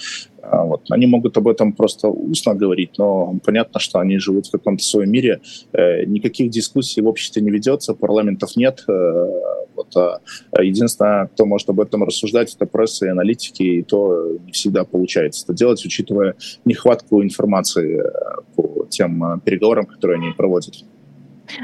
А, 0.42 0.64
вот. 0.64 0.82
Они 0.90 1.06
могут 1.06 1.36
об 1.36 1.48
этом 1.48 1.72
просто 1.72 2.08
устно 2.08 2.54
говорить, 2.54 2.98
но 2.98 3.38
понятно, 3.44 3.80
что 3.80 3.98
они 3.98 4.18
живут 4.18 4.46
в 4.46 4.50
каком-то 4.52 4.84
своем 4.84 5.10
мире. 5.10 5.40
Э, 5.72 6.04
никаких 6.04 6.50
дискуссий 6.50 7.02
в 7.02 7.08
обществе 7.08 7.42
не 7.42 7.50
ведется, 7.50 7.94
парламентов 7.94 8.56
нет. 8.56 8.84
Вот. 8.86 9.94
А 9.96 10.62
единственное, 10.62 11.26
кто 11.26 11.44
может 11.44 11.68
об 11.68 11.80
этом 11.80 12.04
рассуждать, 12.04 12.54
это 12.54 12.64
пресса 12.66 13.06
и 13.06 13.10
аналитики, 13.10 13.62
и 13.62 13.82
то 13.82 14.38
не 14.44 14.52
всегда 14.52 14.84
получается 14.84 15.44
это 15.44 15.54
делать, 15.54 15.84
учитывая 15.84 16.34
нехватку 16.64 17.22
информации 17.22 18.02
по 18.54 18.86
тем 18.88 19.40
переговорам, 19.44 19.84
которые 19.84 20.16
они 20.16 20.32
проводят. 20.34 20.76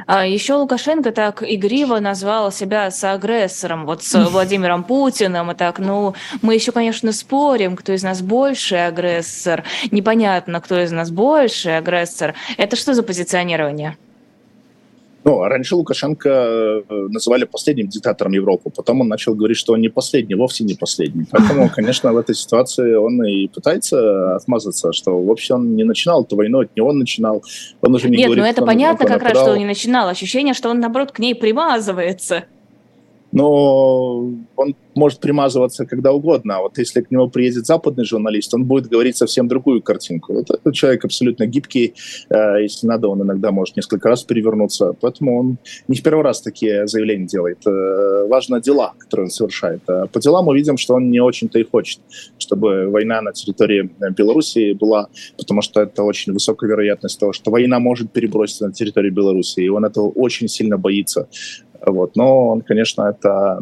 А 0.07 0.27
еще 0.27 0.55
Лукашенко 0.55 1.13
так 1.13 1.43
игриво 1.43 1.99
назвал 1.99 2.53
себя 2.53 2.91
соагрессором, 2.91 3.87
вот 3.87 4.03
с 4.03 4.29
Владимиром 4.29 4.85
Путиным, 4.85 5.51
и 5.51 5.55
так, 5.55 5.79
ну, 5.79 6.15
мы 6.41 6.55
еще, 6.55 6.73
конечно, 6.73 7.13
спорим, 7.13 7.77
кто 7.77 7.93
из 7.93 8.03
нас 8.03 8.23
больше 8.23 8.77
агрессор, 8.77 9.65
непонятно, 9.91 10.61
кто 10.61 10.81
из 10.81 10.93
нас 10.93 11.11
больше 11.11 11.71
агрессор. 11.71 12.35
Это 12.57 12.77
что 12.77 12.95
за 12.95 13.03
позиционирование? 13.03 13.97
Ну, 15.25 15.43
а 15.43 15.49
раньше 15.49 15.77
Лукашенко 15.77 16.29
э, 16.29 16.83
называли 17.11 17.45
последним 17.45 17.89
диктатором 17.89 18.33
Европы, 18.33 18.71
потом 18.71 19.03
он 19.03 19.09
начал 19.09 19.35
говорить, 19.35 19.57
что 19.57 19.75
он 19.75 19.81
не 19.81 19.89
последний, 19.89 20.35
вовсе 20.35 20.65
не 20.65 20.75
последний. 20.75 21.27
Поэтому, 21.31 21.69
конечно, 21.75 22.13
в 22.13 22.17
этой 22.17 22.35
ситуации 22.35 22.95
он 22.95 23.23
и 23.25 23.47
пытается 23.47 24.35
отмазаться, 24.35 24.93
что 24.93 25.23
вообще 25.23 25.55
он 25.55 25.77
не 25.77 25.85
начинал 25.85 26.25
эту 26.25 26.37
войну, 26.37 26.63
это 26.63 26.73
не 26.75 26.83
он 26.83 26.99
начинал. 26.99 27.43
Он 27.81 27.95
уже 27.95 28.09
не 28.09 28.17
Нет, 28.17 28.27
говорит, 28.27 28.45
ну 28.45 28.51
это 28.51 28.65
понятно 28.65 29.07
как 29.07 29.23
раз, 29.23 29.39
что 29.39 29.53
он 29.53 29.59
не 29.59 29.67
начинал. 29.67 30.09
Ощущение, 30.09 30.55
что 30.55 30.71
он, 30.71 30.81
наоборот, 30.81 31.13
к 31.13 31.19
ней 31.19 31.35
примазывается 31.35 32.45
но 33.33 34.31
он 34.57 34.77
может 34.95 35.21
примазываться 35.21 35.87
когда 35.87 36.13
угодно. 36.13 36.57
А 36.57 36.63
вот 36.63 36.79
если 36.79 37.01
к 37.01 37.11
нему 37.11 37.29
приедет 37.29 37.67
западный 37.67 38.05
журналист, 38.05 38.55
он 38.55 38.65
будет 38.65 38.89
говорить 38.89 39.17
совсем 39.17 39.49
другую 39.49 39.83
картинку. 39.83 40.35
Вот 40.35 40.51
этот 40.51 40.75
человек 40.75 41.05
абсолютно 41.05 41.47
гибкий. 41.47 41.95
Э, 42.29 42.63
если 42.63 42.87
надо, 42.87 43.09
он 43.09 43.23
иногда 43.23 43.51
может 43.51 43.77
несколько 43.77 44.09
раз 44.09 44.23
перевернуться. 44.23 44.95
Поэтому 45.01 45.41
он 45.41 45.59
не 45.89 45.97
в 45.97 46.03
первый 46.03 46.23
раз 46.23 46.43
такие 46.43 46.87
заявления 46.87 47.27
делает. 47.27 47.67
Э, 47.67 48.27
важно 48.29 48.61
дела, 48.61 48.93
которые 48.99 49.25
он 49.25 49.31
совершает. 49.31 49.83
А 49.89 50.07
по 50.07 50.21
делам 50.21 50.45
мы 50.45 50.57
видим, 50.57 50.77
что 50.77 50.95
он 50.95 51.11
не 51.11 51.21
очень-то 51.21 51.59
и 51.59 51.65
хочет, 51.65 52.01
чтобы 52.39 52.89
война 52.89 53.23
на 53.23 53.33
территории 53.33 53.91
Белоруссии 54.17 54.75
была, 54.75 55.09
потому 55.39 55.63
что 55.63 55.81
это 55.81 56.03
очень 56.03 56.33
высокая 56.35 56.69
вероятность 56.69 57.19
того, 57.19 57.33
что 57.33 57.51
война 57.51 57.79
может 57.79 58.13
переброситься 58.13 58.67
на 58.67 58.73
территорию 58.73 59.13
Белоруссии. 59.13 59.65
И 59.65 59.69
он 59.69 59.85
этого 59.85 60.09
очень 60.09 60.49
сильно 60.49 60.77
боится. 60.77 61.29
Вот. 61.85 62.17
Но 62.17 62.49
он, 62.49 62.61
конечно, 62.63 63.03
это 63.03 63.61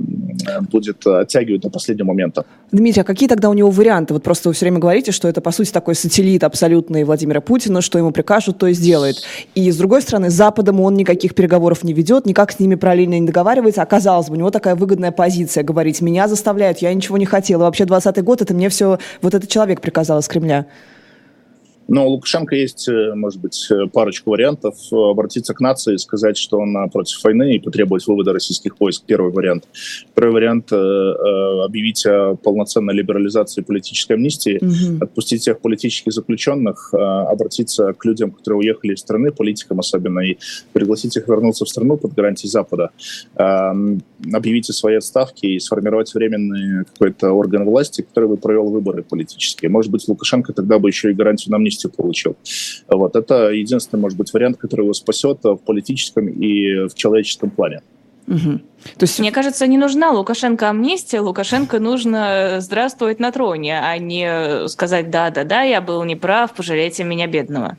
будет 0.71 1.07
оттягивать 1.07 1.63
до 1.63 1.71
последнего 1.71 2.09
момента. 2.09 2.45
Дмитрий, 2.73 3.03
а 3.03 3.05
какие 3.05 3.29
тогда 3.29 3.49
у 3.49 3.55
него 3.55 3.71
варианты? 3.71 4.15
Вот 4.15 4.23
просто 4.23 4.49
вы 4.49 4.55
все 4.55 4.67
время 4.67 4.79
говорите, 4.79 5.13
что 5.13 5.29
это, 5.29 5.41
по 5.41 5.51
сути, 5.51 5.73
такой 5.73 5.95
сателлит 5.95 6.45
абсолютный 6.45 7.05
Владимира 7.05 7.41
Путина, 7.41 7.81
что 7.81 7.99
ему 7.99 8.11
прикажут, 8.11 8.59
то 8.59 8.67
и 8.67 8.75
сделает. 8.75 9.17
И, 9.55 9.71
с 9.71 9.77
другой 9.77 10.03
стороны, 10.03 10.31
с 10.31 10.35
Западом 10.35 10.81
он 10.81 10.95
никаких 10.95 11.35
переговоров 11.35 11.83
не 11.83 11.93
ведет, 11.93 12.27
никак 12.27 12.53
с 12.53 12.59
ними 12.59 12.75
параллельно 12.75 13.19
не 13.19 13.27
договаривается, 13.27 13.83
а, 13.83 13.87
казалось 13.87 14.29
бы, 14.29 14.35
у 14.35 14.39
него 14.39 14.51
такая 14.51 14.75
выгодная 14.75 15.13
позиция 15.13 15.65
говорить, 15.65 16.01
меня 16.01 16.29
заставляют, 16.29 16.79
я 16.79 16.93
ничего 16.93 17.19
не 17.19 17.27
хотела. 17.27 17.65
Вообще, 17.65 17.85
20 17.85 18.23
год, 18.23 18.43
это 18.43 18.55
мне 18.55 18.69
все, 18.69 18.99
вот 19.23 19.35
этот 19.35 19.49
человек 19.49 19.81
приказал 19.81 20.19
из 20.19 20.29
Кремля. 20.29 20.67
Но 21.91 22.07
у 22.07 22.11
Лукашенко 22.11 22.55
есть, 22.55 22.89
э, 22.89 23.15
может 23.17 23.41
быть, 23.41 23.67
э, 23.69 23.87
парочку 23.93 24.31
вариантов. 24.31 24.77
Обратиться 24.93 25.55
к 25.55 25.61
нации 25.61 25.95
и 25.95 25.99
сказать, 25.99 26.37
что 26.37 26.59
он 26.59 26.89
против 26.89 27.23
войны 27.25 27.57
и 27.57 27.59
потребовать 27.59 28.07
вывода 28.07 28.33
российских 28.33 28.79
войск. 28.79 29.03
Первый 29.07 29.33
вариант. 29.33 29.65
Второй 30.13 30.33
вариант 30.33 30.71
э,– 30.71 30.77
объявить 31.65 32.07
о 32.07 32.37
полноценной 32.37 32.95
либерализации 32.95 33.63
политической 33.63 34.13
амнистии, 34.13 34.59
угу. 34.63 35.05
отпустить 35.05 35.41
всех 35.41 35.61
политических 35.61 36.13
заключенных, 36.13 36.95
обратиться 36.95 37.93
к 37.93 38.05
людям, 38.05 38.31
которые 38.31 38.59
уехали 38.59 38.95
из 38.95 39.01
страны, 39.01 39.33
политикам 39.33 39.81
особенно, 39.81 40.21
и 40.21 40.37
пригласить 40.73 41.17
их 41.17 41.27
вернуться 41.27 41.65
в 41.65 41.69
страну 41.69 41.97
под 41.97 42.15
гарантией 42.15 42.51
Запада. 42.51 42.91
Объявить 43.37 44.71
о 44.71 44.73
своей 44.73 44.99
отставке 44.99 45.49
и 45.49 45.59
сформировать 45.59 46.15
временный 46.15 46.85
какой-то 46.85 47.33
орган 47.33 47.65
власти, 47.65 48.03
который 48.03 48.29
бы 48.29 48.37
провел 48.37 48.71
выборы 48.71 49.03
политические. 49.03 49.71
Может 49.71 49.91
быть, 49.91 50.07
Лукашенко 50.07 50.53
тогда 50.53 50.79
бы 50.79 50.89
еще 50.89 51.11
и 51.11 51.15
гарантию 51.15 51.51
на 51.51 51.57
амнистию 51.57 51.80
амнистию 51.81 51.93
получил. 51.93 52.37
Вот. 52.89 53.17
Это 53.17 53.51
единственный, 53.51 54.01
может 54.01 54.19
быть, 54.19 54.33
вариант, 54.33 54.57
который 54.59 54.83
его 54.83 54.95
спасет 54.95 55.39
в 55.43 55.57
политическом 55.57 56.29
и 56.29 56.89
в 56.89 56.95
человеческом 56.95 57.51
плане. 57.51 57.81
Угу. 58.29 58.61
То 58.99 59.03
есть... 59.03 59.19
Мне 59.19 59.33
кажется, 59.33 59.67
не 59.67 59.77
нужна 59.77 60.13
Лукашенко 60.13 60.69
амнистия, 60.71 61.21
Лукашенко 61.21 61.81
нужно 61.81 62.61
здравствовать 62.61 63.19
на 63.19 63.33
троне, 63.33 63.81
а 63.81 63.99
не 63.99 64.69
сказать 64.69 65.11
«да-да-да, 65.11 65.63
я 65.63 65.81
был 65.81 66.05
неправ, 66.05 66.55
пожалейте 66.55 67.03
меня, 67.05 67.27
бедного». 67.27 67.77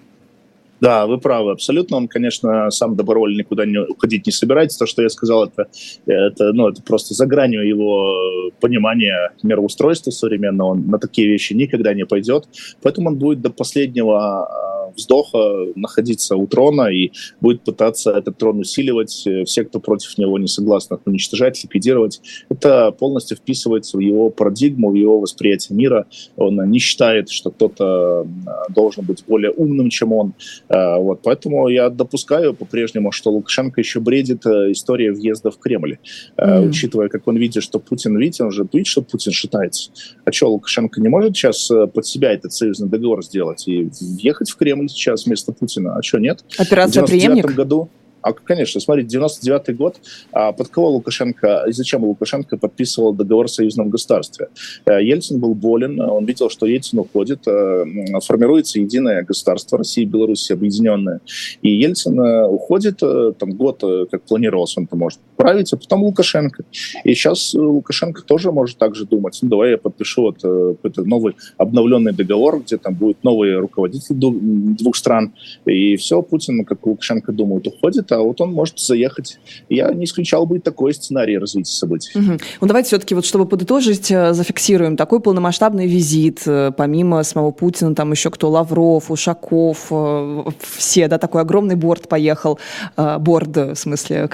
Да, 0.82 1.06
вы 1.06 1.20
правы, 1.20 1.52
абсолютно. 1.52 1.98
Он, 1.98 2.08
конечно, 2.08 2.72
сам 2.72 2.96
добровольно 2.96 3.38
никуда 3.38 3.66
не 3.66 3.80
уходить 3.80 4.26
не 4.26 4.32
собирается. 4.32 4.80
То, 4.80 4.88
что 4.88 5.04
я 5.04 5.10
сказал, 5.10 5.46
это, 5.46 5.68
это, 6.08 6.54
ну, 6.54 6.68
это 6.68 6.82
просто 6.82 7.14
за 7.14 7.28
гранью 7.28 7.68
его 7.68 8.16
понимания 8.60 9.32
мироустройства 9.44 10.10
современного. 10.10 10.72
Он 10.72 10.88
на 10.88 10.98
такие 10.98 11.28
вещи 11.28 11.54
никогда 11.54 11.94
не 11.94 12.06
пойдет. 12.06 12.48
Поэтому 12.82 13.10
он 13.10 13.20
будет 13.20 13.42
до 13.42 13.52
последнего 13.52 14.71
вздоха 14.96 15.68
находиться 15.76 16.36
у 16.36 16.48
трона 16.48 16.90
и 16.90 17.12
будет 17.40 17.62
пытаться 17.64 18.12
этот 18.12 18.38
трон 18.38 18.60
усиливать. 18.60 19.28
Все, 19.46 19.64
кто 19.64 19.80
против 19.80 20.18
него 20.18 20.38
не 20.38 20.48
согласны, 20.48 20.98
уничтожать, 21.06 21.64
ликвидировать. 21.64 22.22
Это 22.50 22.92
полностью 22.92 23.38
вписывается 23.38 23.98
в 23.98 24.00
его 24.00 24.30
парадигму, 24.30 24.92
в 24.92 24.96
его 24.96 25.20
восприятие 25.20 25.78
мира. 25.78 26.06
Он 26.36 26.58
не 26.70 26.80
считает, 26.80 27.30
что 27.30 27.52
кто-то 27.52 28.28
должен 28.70 29.06
быть 29.06 29.24
более 29.28 29.52
умным, 29.52 29.90
чем 29.90 30.14
он. 30.14 30.34
Вот. 30.70 31.22
Поэтому 31.24 31.68
я 31.68 31.90
допускаю 31.90 32.54
по-прежнему, 32.54 33.12
что 33.12 33.32
Лукашенко 33.32 33.82
еще 33.82 34.00
бредит 34.00 34.46
историей 34.46 35.12
въезда 35.12 35.52
в 35.52 35.58
Кремль. 35.58 35.98
Mm. 36.38 36.70
Учитывая, 36.70 37.10
как 37.10 37.28
он 37.28 37.38
видит, 37.38 37.64
что 37.64 37.80
Путин, 37.80 38.18
видите, 38.18 38.44
он 38.44 38.52
же 38.52 38.68
видит, 38.72 38.88
что 38.88 39.02
Путин 39.02 39.32
считается. 39.32 39.92
А 40.26 40.32
что, 40.32 40.50
Лукашенко 40.50 41.02
не 41.02 41.10
может 41.10 41.36
сейчас 41.36 41.70
под 41.94 42.06
себя 42.06 42.32
этот 42.32 42.54
союзный 42.54 42.90
договор 42.90 43.24
сделать 43.24 43.68
и 43.68 43.90
въехать 44.00 44.50
в 44.50 44.56
Кремль 44.58 44.81
сейчас 44.88 45.26
вместо 45.26 45.52
Путина? 45.52 45.96
А 45.96 46.02
что, 46.02 46.20
нет? 46.20 46.44
Операция 46.58 47.04
«Преемник»? 47.06 47.46
году 47.46 47.90
а, 48.22 48.34
конечно, 48.34 48.80
смотрите, 48.80 49.10
99 49.10 49.76
год, 49.78 49.98
а 50.32 50.52
под 50.52 50.68
кого 50.70 50.90
Лукашенко, 50.92 51.66
и 51.68 51.72
зачем 51.72 52.04
Лукашенко 52.04 52.58
подписывал 52.58 53.14
договор 53.14 53.50
с 53.50 53.56
союзном 53.56 53.90
государстве? 53.90 54.48
Э, 54.86 55.04
Ельцин 55.04 55.40
был 55.40 55.56
болен, 55.56 56.00
он 56.00 56.26
видел, 56.26 56.50
что 56.50 56.66
Ельцин 56.66 57.00
уходит, 57.00 57.48
э, 57.48 57.86
формируется 58.22 58.80
единое 58.80 59.24
государство 59.24 59.78
России 59.78 60.04
и 60.04 60.06
Беларуси 60.06 60.54
объединенное. 60.54 61.22
И 61.62 61.70
Ельцин 61.70 62.20
э, 62.20 62.48
уходит, 62.48 63.00
там 63.00 63.52
год, 63.54 63.84
как 64.12 64.22
планировалось, 64.24 64.78
он-то 64.78 64.96
может 64.96 65.20
править, 65.36 65.74
а 65.74 65.78
потом 65.78 66.04
Лукашенко. 66.04 66.64
И 67.04 67.14
сейчас 67.14 67.54
Лукашенко 67.54 68.22
тоже 68.22 68.52
может 68.52 68.78
так 68.78 68.96
же 68.96 69.06
думать, 69.06 69.40
ну 69.42 69.50
давай 69.50 69.72
я 69.72 69.78
подпишу 69.78 70.22
вот 70.22 70.42
какой-то 70.42 71.04
новый 71.04 71.36
обновленный 71.58 72.14
договор, 72.14 72.62
где 72.62 72.78
там 72.78 72.94
будет 72.94 73.24
новый 73.24 73.58
руководитель 73.58 74.16
двух 74.16 74.96
стран, 74.96 75.34
и 75.66 75.96
все, 75.96 76.22
Путин, 76.22 76.64
как 76.66 76.86
Лукашенко 76.86 77.32
думает, 77.32 77.68
уходит, 77.68 78.11
а 78.12 78.22
вот 78.22 78.42
он 78.42 78.54
может 78.54 78.80
заехать. 78.80 79.40
Я 79.70 79.92
не 79.92 80.06
исключал 80.06 80.46
бы 80.46 80.60
такой 80.60 80.94
сценарий 80.94 81.38
развития 81.38 81.72
событий. 81.72 82.12
Угу. 82.18 82.40
Ну, 82.62 82.68
давайте 82.68 82.88
все-таки, 82.88 83.16
вот, 83.16 83.26
чтобы 83.26 83.46
подытожить, 83.46 84.12
э, 84.12 84.34
зафиксируем 84.34 84.98
такой 84.98 85.20
полномасштабный 85.20 85.88
визит, 85.88 86.42
э, 86.46 86.72
помимо 86.76 87.24
самого 87.24 87.52
Путина, 87.52 87.96
там 87.96 88.12
еще 88.12 88.30
кто, 88.30 88.50
Лавров, 88.50 89.12
Ушаков, 89.12 89.88
э, 89.92 90.44
все, 90.78 91.08
да, 91.08 91.18
такой 91.18 91.42
огромный 91.42 91.76
борт 91.76 92.08
поехал, 92.08 92.60
борд, 92.98 93.56
в 93.56 93.76
смысле, 93.76 94.30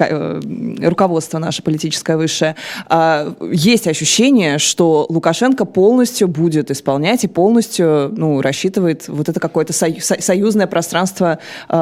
руководство 0.82 1.38
наше 1.38 1.62
политическое 1.62 2.18
высшее. 2.18 2.56
А, 2.88 3.34
есть 3.52 3.88
ощущение, 3.88 4.58
что 4.58 5.06
Лукашенко 5.10 5.66
полностью 5.66 6.28
будет 6.28 6.72
исполнять 6.72 7.24
и 7.24 7.28
полностью, 7.28 8.14
ну, 8.16 8.42
рассчитывает 8.42 9.08
вот 9.08 9.30
это 9.30 9.40
какое-то 9.40 9.74
союзное 9.74 10.68
пространство 10.68 11.40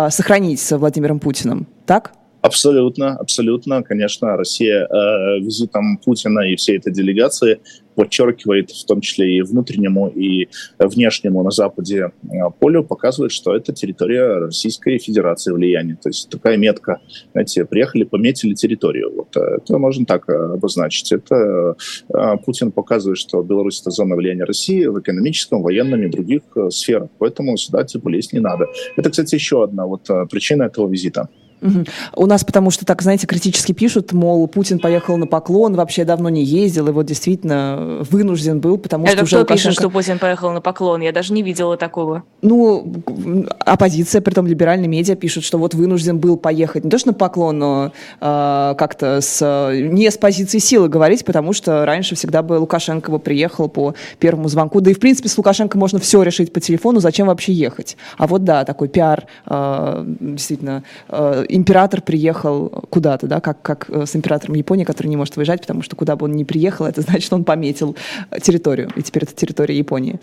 сохранить 0.10 0.60
с 0.60 0.78
Владимиром 0.78 1.20
Путиным 1.20 1.68
так? 1.86 2.14
Абсолютно, 2.42 3.16
абсолютно. 3.16 3.82
Конечно, 3.82 4.38
Россия 4.38 4.86
э, 4.86 5.40
визитом 5.40 5.98
Путина 5.98 6.42
и 6.42 6.56
всей 6.56 6.78
этой 6.78 6.94
делегации 6.94 7.60
подчеркивает 7.96 8.70
в 8.70 8.86
том 8.86 9.02
числе 9.02 9.38
и 9.38 9.42
внутреннему, 9.42 10.10
и 10.10 10.48
внешнему 10.78 11.42
на 11.44 11.50
Западе 11.50 12.12
э, 12.24 12.28
полю, 12.60 12.84
показывает, 12.84 13.32
что 13.32 13.56
это 13.56 13.74
территория 13.74 14.46
Российской 14.46 15.00
Федерации 15.00 15.52
влияния. 15.54 15.98
То 16.02 16.10
есть 16.10 16.30
такая 16.30 16.58
метка, 16.58 17.00
знаете, 17.32 17.66
приехали, 17.66 18.04
пометили 18.04 18.54
территорию. 18.54 19.12
Вот 19.16 19.36
э, 19.38 19.58
это 19.58 19.80
можно 19.80 20.06
так 20.06 20.30
э, 20.30 20.34
обозначить. 20.34 21.12
Это 21.12 21.76
Путин 22.46 22.72
показывает, 22.72 23.18
что 23.18 23.42
Беларусь 23.42 23.82
это 23.82 23.90
зона 23.90 24.16
влияния 24.16 24.44
России 24.44 24.86
в 24.86 25.00
экономическом, 25.00 25.64
военном 25.64 26.04
и 26.04 26.10
других 26.10 26.44
сферах. 26.70 27.10
Поэтому 27.18 27.58
сюда 27.58 27.84
типа 27.84 28.10
лезть 28.10 28.34
не 28.34 28.40
надо. 28.40 28.68
Это, 28.98 29.10
кстати, 29.10 29.34
еще 29.34 29.64
одна 29.64 29.88
вот 29.88 30.08
причина 30.30 30.64
этого 30.64 30.88
визита. 30.88 31.30
Угу. 31.62 31.86
У 32.16 32.26
нас 32.26 32.44
потому 32.44 32.72
что 32.72 32.86
так, 32.86 33.02
знаете, 33.02 33.28
критически 33.28 33.72
пишут, 33.72 34.12
мол, 34.14 34.48
Путин 34.48 34.80
поехал 34.80 35.18
на 35.18 35.28
поклон, 35.28 35.76
вообще 35.76 36.06
давно 36.06 36.30
не 36.30 36.44
ездил, 36.44 36.88
и 36.88 36.92
вот 36.92 37.06
действительно 37.06 38.04
вынужден 38.10 38.60
был, 38.60 38.78
потому 38.78 39.06
Это 39.06 39.16
что 39.16 39.24
уже 39.24 39.36
кто 39.36 39.40
Лукашенко... 39.40 39.70
пишет, 39.70 39.80
что 39.80 39.90
Путин 39.90 40.20
поехал 40.20 40.52
на 40.52 40.62
поклон? 40.62 41.02
Я 41.02 41.12
даже 41.12 41.34
не 41.34 41.42
видела 41.42 41.78
такого. 41.78 42.24
Ну, 42.42 42.94
оппозиция, 43.60 44.22
при 44.22 44.34
том 44.34 44.48
либеральные 44.48 44.88
медиа 44.88 45.16
пишут, 45.16 45.44
что 45.44 45.58
вот 45.58 45.74
вынужден 45.74 46.20
был 46.20 46.38
поехать 46.38 46.84
не 46.84 46.90
то 46.90 46.98
что 46.98 47.10
на 47.10 47.14
поклон, 47.14 47.60
но 47.60 47.92
э, 48.22 48.76
как-то 48.78 49.22
с, 49.22 49.72
не 49.74 50.10
с 50.10 50.18
позиции 50.18 50.60
силы 50.60 50.90
говорить, 50.90 51.26
потому 51.26 51.54
что 51.54 51.86
раньше 51.86 52.16
всегда 52.16 52.44
бы 52.44 52.54
Лукашенко 52.54 53.12
бы 53.12 53.20
приехал 53.20 53.70
по 53.70 53.96
первому 54.20 54.50
звонку. 54.50 54.82
Да 54.82 54.92
и, 54.92 54.94
в 54.94 55.00
принципе, 55.00 55.30
с 55.30 55.38
Лукашенко 55.38 55.78
можно 55.78 56.00
все 56.00 56.22
решить 56.22 56.54
по 56.54 56.60
телефону, 56.60 57.00
зачем 57.00 57.28
вообще 57.28 57.54
ехать? 57.54 57.98
А 58.18 58.28
вот 58.28 58.44
да, 58.44 58.66
такой 58.66 58.88
пиар, 58.88 59.26
э, 59.48 60.04
действительно, 60.20 60.84
э, 61.10 61.45
император 61.50 62.02
приехал 62.02 62.70
куда-то, 62.90 63.28
да, 63.28 63.40
как, 63.40 63.62
как 63.62 63.90
э, 63.90 64.06
с 64.06 64.16
императором 64.16 64.56
Японии, 64.56 64.84
который 64.84 65.08
не 65.08 65.18
может 65.18 65.36
выезжать, 65.36 65.62
потому 65.62 65.82
что 65.82 65.96
куда 65.96 66.16
бы 66.16 66.26
он 66.26 66.34
ни 66.34 66.44
приехал, 66.44 66.86
это 66.86 67.02
значит, 67.02 67.32
он 67.34 67.44
пометил 67.44 67.96
территорию, 68.42 68.92
и 68.96 69.02
теперь 69.02 69.24
это 69.24 69.36
территория 69.36 69.78
Японии. 69.78 70.20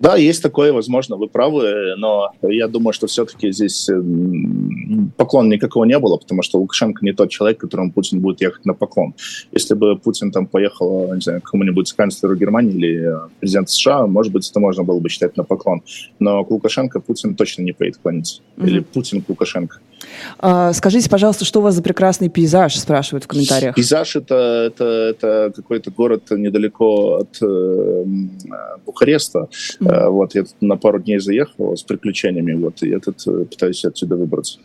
Да, 0.00 0.16
есть 0.16 0.42
такое, 0.42 0.72
возможно, 0.72 1.16
вы 1.16 1.28
правы, 1.28 1.94
но 1.98 2.32
я 2.42 2.68
думаю, 2.68 2.94
что 2.94 3.06
все-таки 3.06 3.52
здесь 3.52 3.86
э, 3.90 4.02
поклон 5.18 5.50
никакого 5.50 5.84
не 5.84 5.98
было, 5.98 6.16
потому 6.16 6.42
что 6.42 6.58
Лукашенко 6.58 7.04
не 7.04 7.12
тот 7.12 7.28
человек, 7.28 7.58
которому 7.58 7.92
Путин 7.92 8.20
будет 8.20 8.40
ехать 8.40 8.64
на 8.64 8.72
поклон. 8.72 9.14
Если 9.52 9.74
бы 9.74 9.96
Путин 9.96 10.32
там 10.32 10.46
поехал, 10.46 11.12
не 11.14 11.20
знаю, 11.20 11.42
к 11.42 11.50
кому-нибудь 11.50 11.92
канцлеру 11.92 12.34
Германии 12.34 12.74
или 12.74 13.14
президенту 13.40 13.72
США, 13.72 14.06
может 14.06 14.32
быть, 14.32 14.48
это 14.48 14.58
можно 14.58 14.84
было 14.84 15.00
бы 15.00 15.10
считать 15.10 15.36
на 15.36 15.44
поклон. 15.44 15.82
Но 16.18 16.44
к 16.44 16.50
Лукашенко 16.50 17.00
Путин 17.00 17.34
точно 17.34 17.62
не 17.62 17.72
поедет 17.72 18.00
клониться. 18.02 18.40
Mm-hmm. 18.56 18.66
Или 18.66 18.80
Путин 18.80 19.20
к 19.20 19.28
Лукашенко. 19.28 19.80
А, 20.38 20.72
скажите, 20.72 21.10
пожалуйста, 21.10 21.44
что 21.44 21.60
у 21.60 21.62
вас 21.62 21.74
за 21.74 21.82
прекрасный 21.82 22.30
пейзаж, 22.30 22.74
спрашивают 22.78 23.24
в 23.24 23.26
комментариях. 23.26 23.74
Пейзаж 23.74 24.16
это, 24.16 24.34
это, 24.66 24.84
это 24.84 25.52
какой-то 25.54 25.90
город 25.90 26.30
недалеко 26.30 27.16
от 27.16 27.36
э, 27.42 28.04
Бухареста. 28.86 29.48
Mm-hmm. 29.80 29.89
Вот 29.90 30.34
я 30.34 30.44
на 30.60 30.76
пару 30.76 31.00
дней 31.00 31.18
заехал 31.18 31.76
с 31.76 31.82
приключениями, 31.82 32.54
вот, 32.54 32.82
и 32.82 32.88
я 32.88 32.98
тут 32.98 33.26
э, 33.26 33.44
пытаюсь 33.44 33.84
отсюда 33.84 34.16
выбраться. 34.16 34.58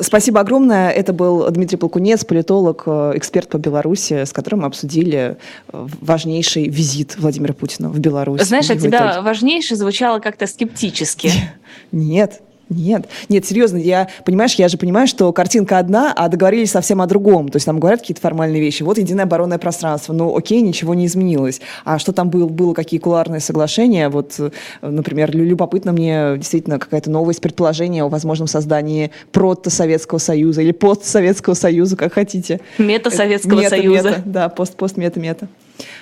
Спасибо 0.00 0.40
огромное. 0.40 0.90
Это 0.90 1.12
был 1.12 1.50
Дмитрий 1.50 1.76
Полкунец, 1.76 2.24
политолог, 2.24 2.84
э, 2.86 3.12
эксперт 3.16 3.48
по 3.48 3.58
Беларуси, 3.58 4.24
с 4.24 4.32
которым 4.32 4.60
мы 4.60 4.66
обсудили 4.66 5.36
важнейший 5.72 6.68
визит 6.68 7.16
Владимира 7.18 7.54
Путина 7.54 7.88
в 7.88 7.98
Беларусь. 7.98 8.42
Знаешь, 8.42 8.70
от 8.70 8.80
тебя 8.80 9.20
важнейший 9.22 9.76
звучало 9.76 10.18
как-то 10.18 10.46
скептически. 10.46 11.30
Нет, 11.92 12.40
нет, 12.68 13.06
нет, 13.28 13.44
серьезно, 13.44 13.76
я, 13.76 14.08
понимаешь, 14.24 14.54
я 14.54 14.68
же 14.68 14.78
понимаю, 14.78 15.06
что 15.06 15.32
картинка 15.32 15.78
одна, 15.78 16.12
а 16.14 16.28
договорились 16.28 16.70
совсем 16.70 17.00
о 17.02 17.06
другом. 17.06 17.48
То 17.48 17.56
есть 17.56 17.66
нам 17.66 17.78
говорят 17.78 18.00
какие-то 18.00 18.20
формальные 18.20 18.60
вещи. 18.60 18.82
Вот 18.82 18.98
единое 18.98 19.24
оборонное 19.24 19.58
пространство. 19.58 20.12
Ну, 20.12 20.36
окей, 20.36 20.60
ничего 20.62 20.94
не 20.94 21.06
изменилось. 21.06 21.60
А 21.84 21.98
что 21.98 22.12
там 22.12 22.30
было, 22.30 22.46
было 22.46 22.74
какие 22.74 23.00
кулуарные 23.00 23.40
соглашения? 23.40 24.08
Вот, 24.08 24.40
например, 24.80 25.34
любопытно 25.34 25.92
мне 25.92 26.34
действительно 26.36 26.78
какая-то 26.78 27.10
новость, 27.10 27.40
предположение 27.40 28.04
о 28.04 28.08
возможном 28.08 28.48
создании 28.48 29.10
прото-Советского 29.32 30.18
Союза 30.18 30.62
или 30.62 30.72
постсоветского 30.72 31.54
Союза, 31.54 31.96
как 31.96 32.14
хотите. 32.14 32.60
Мета 32.78 33.10
Советского 33.10 33.60
мета, 33.60 33.70
Союза. 33.70 34.08
Мета, 34.08 34.22
да, 34.24 34.48
пост-пост-мета-мета. 34.48 35.48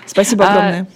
Спасибо 0.06 0.44
а, 0.44 0.50
огромное. 0.50 0.88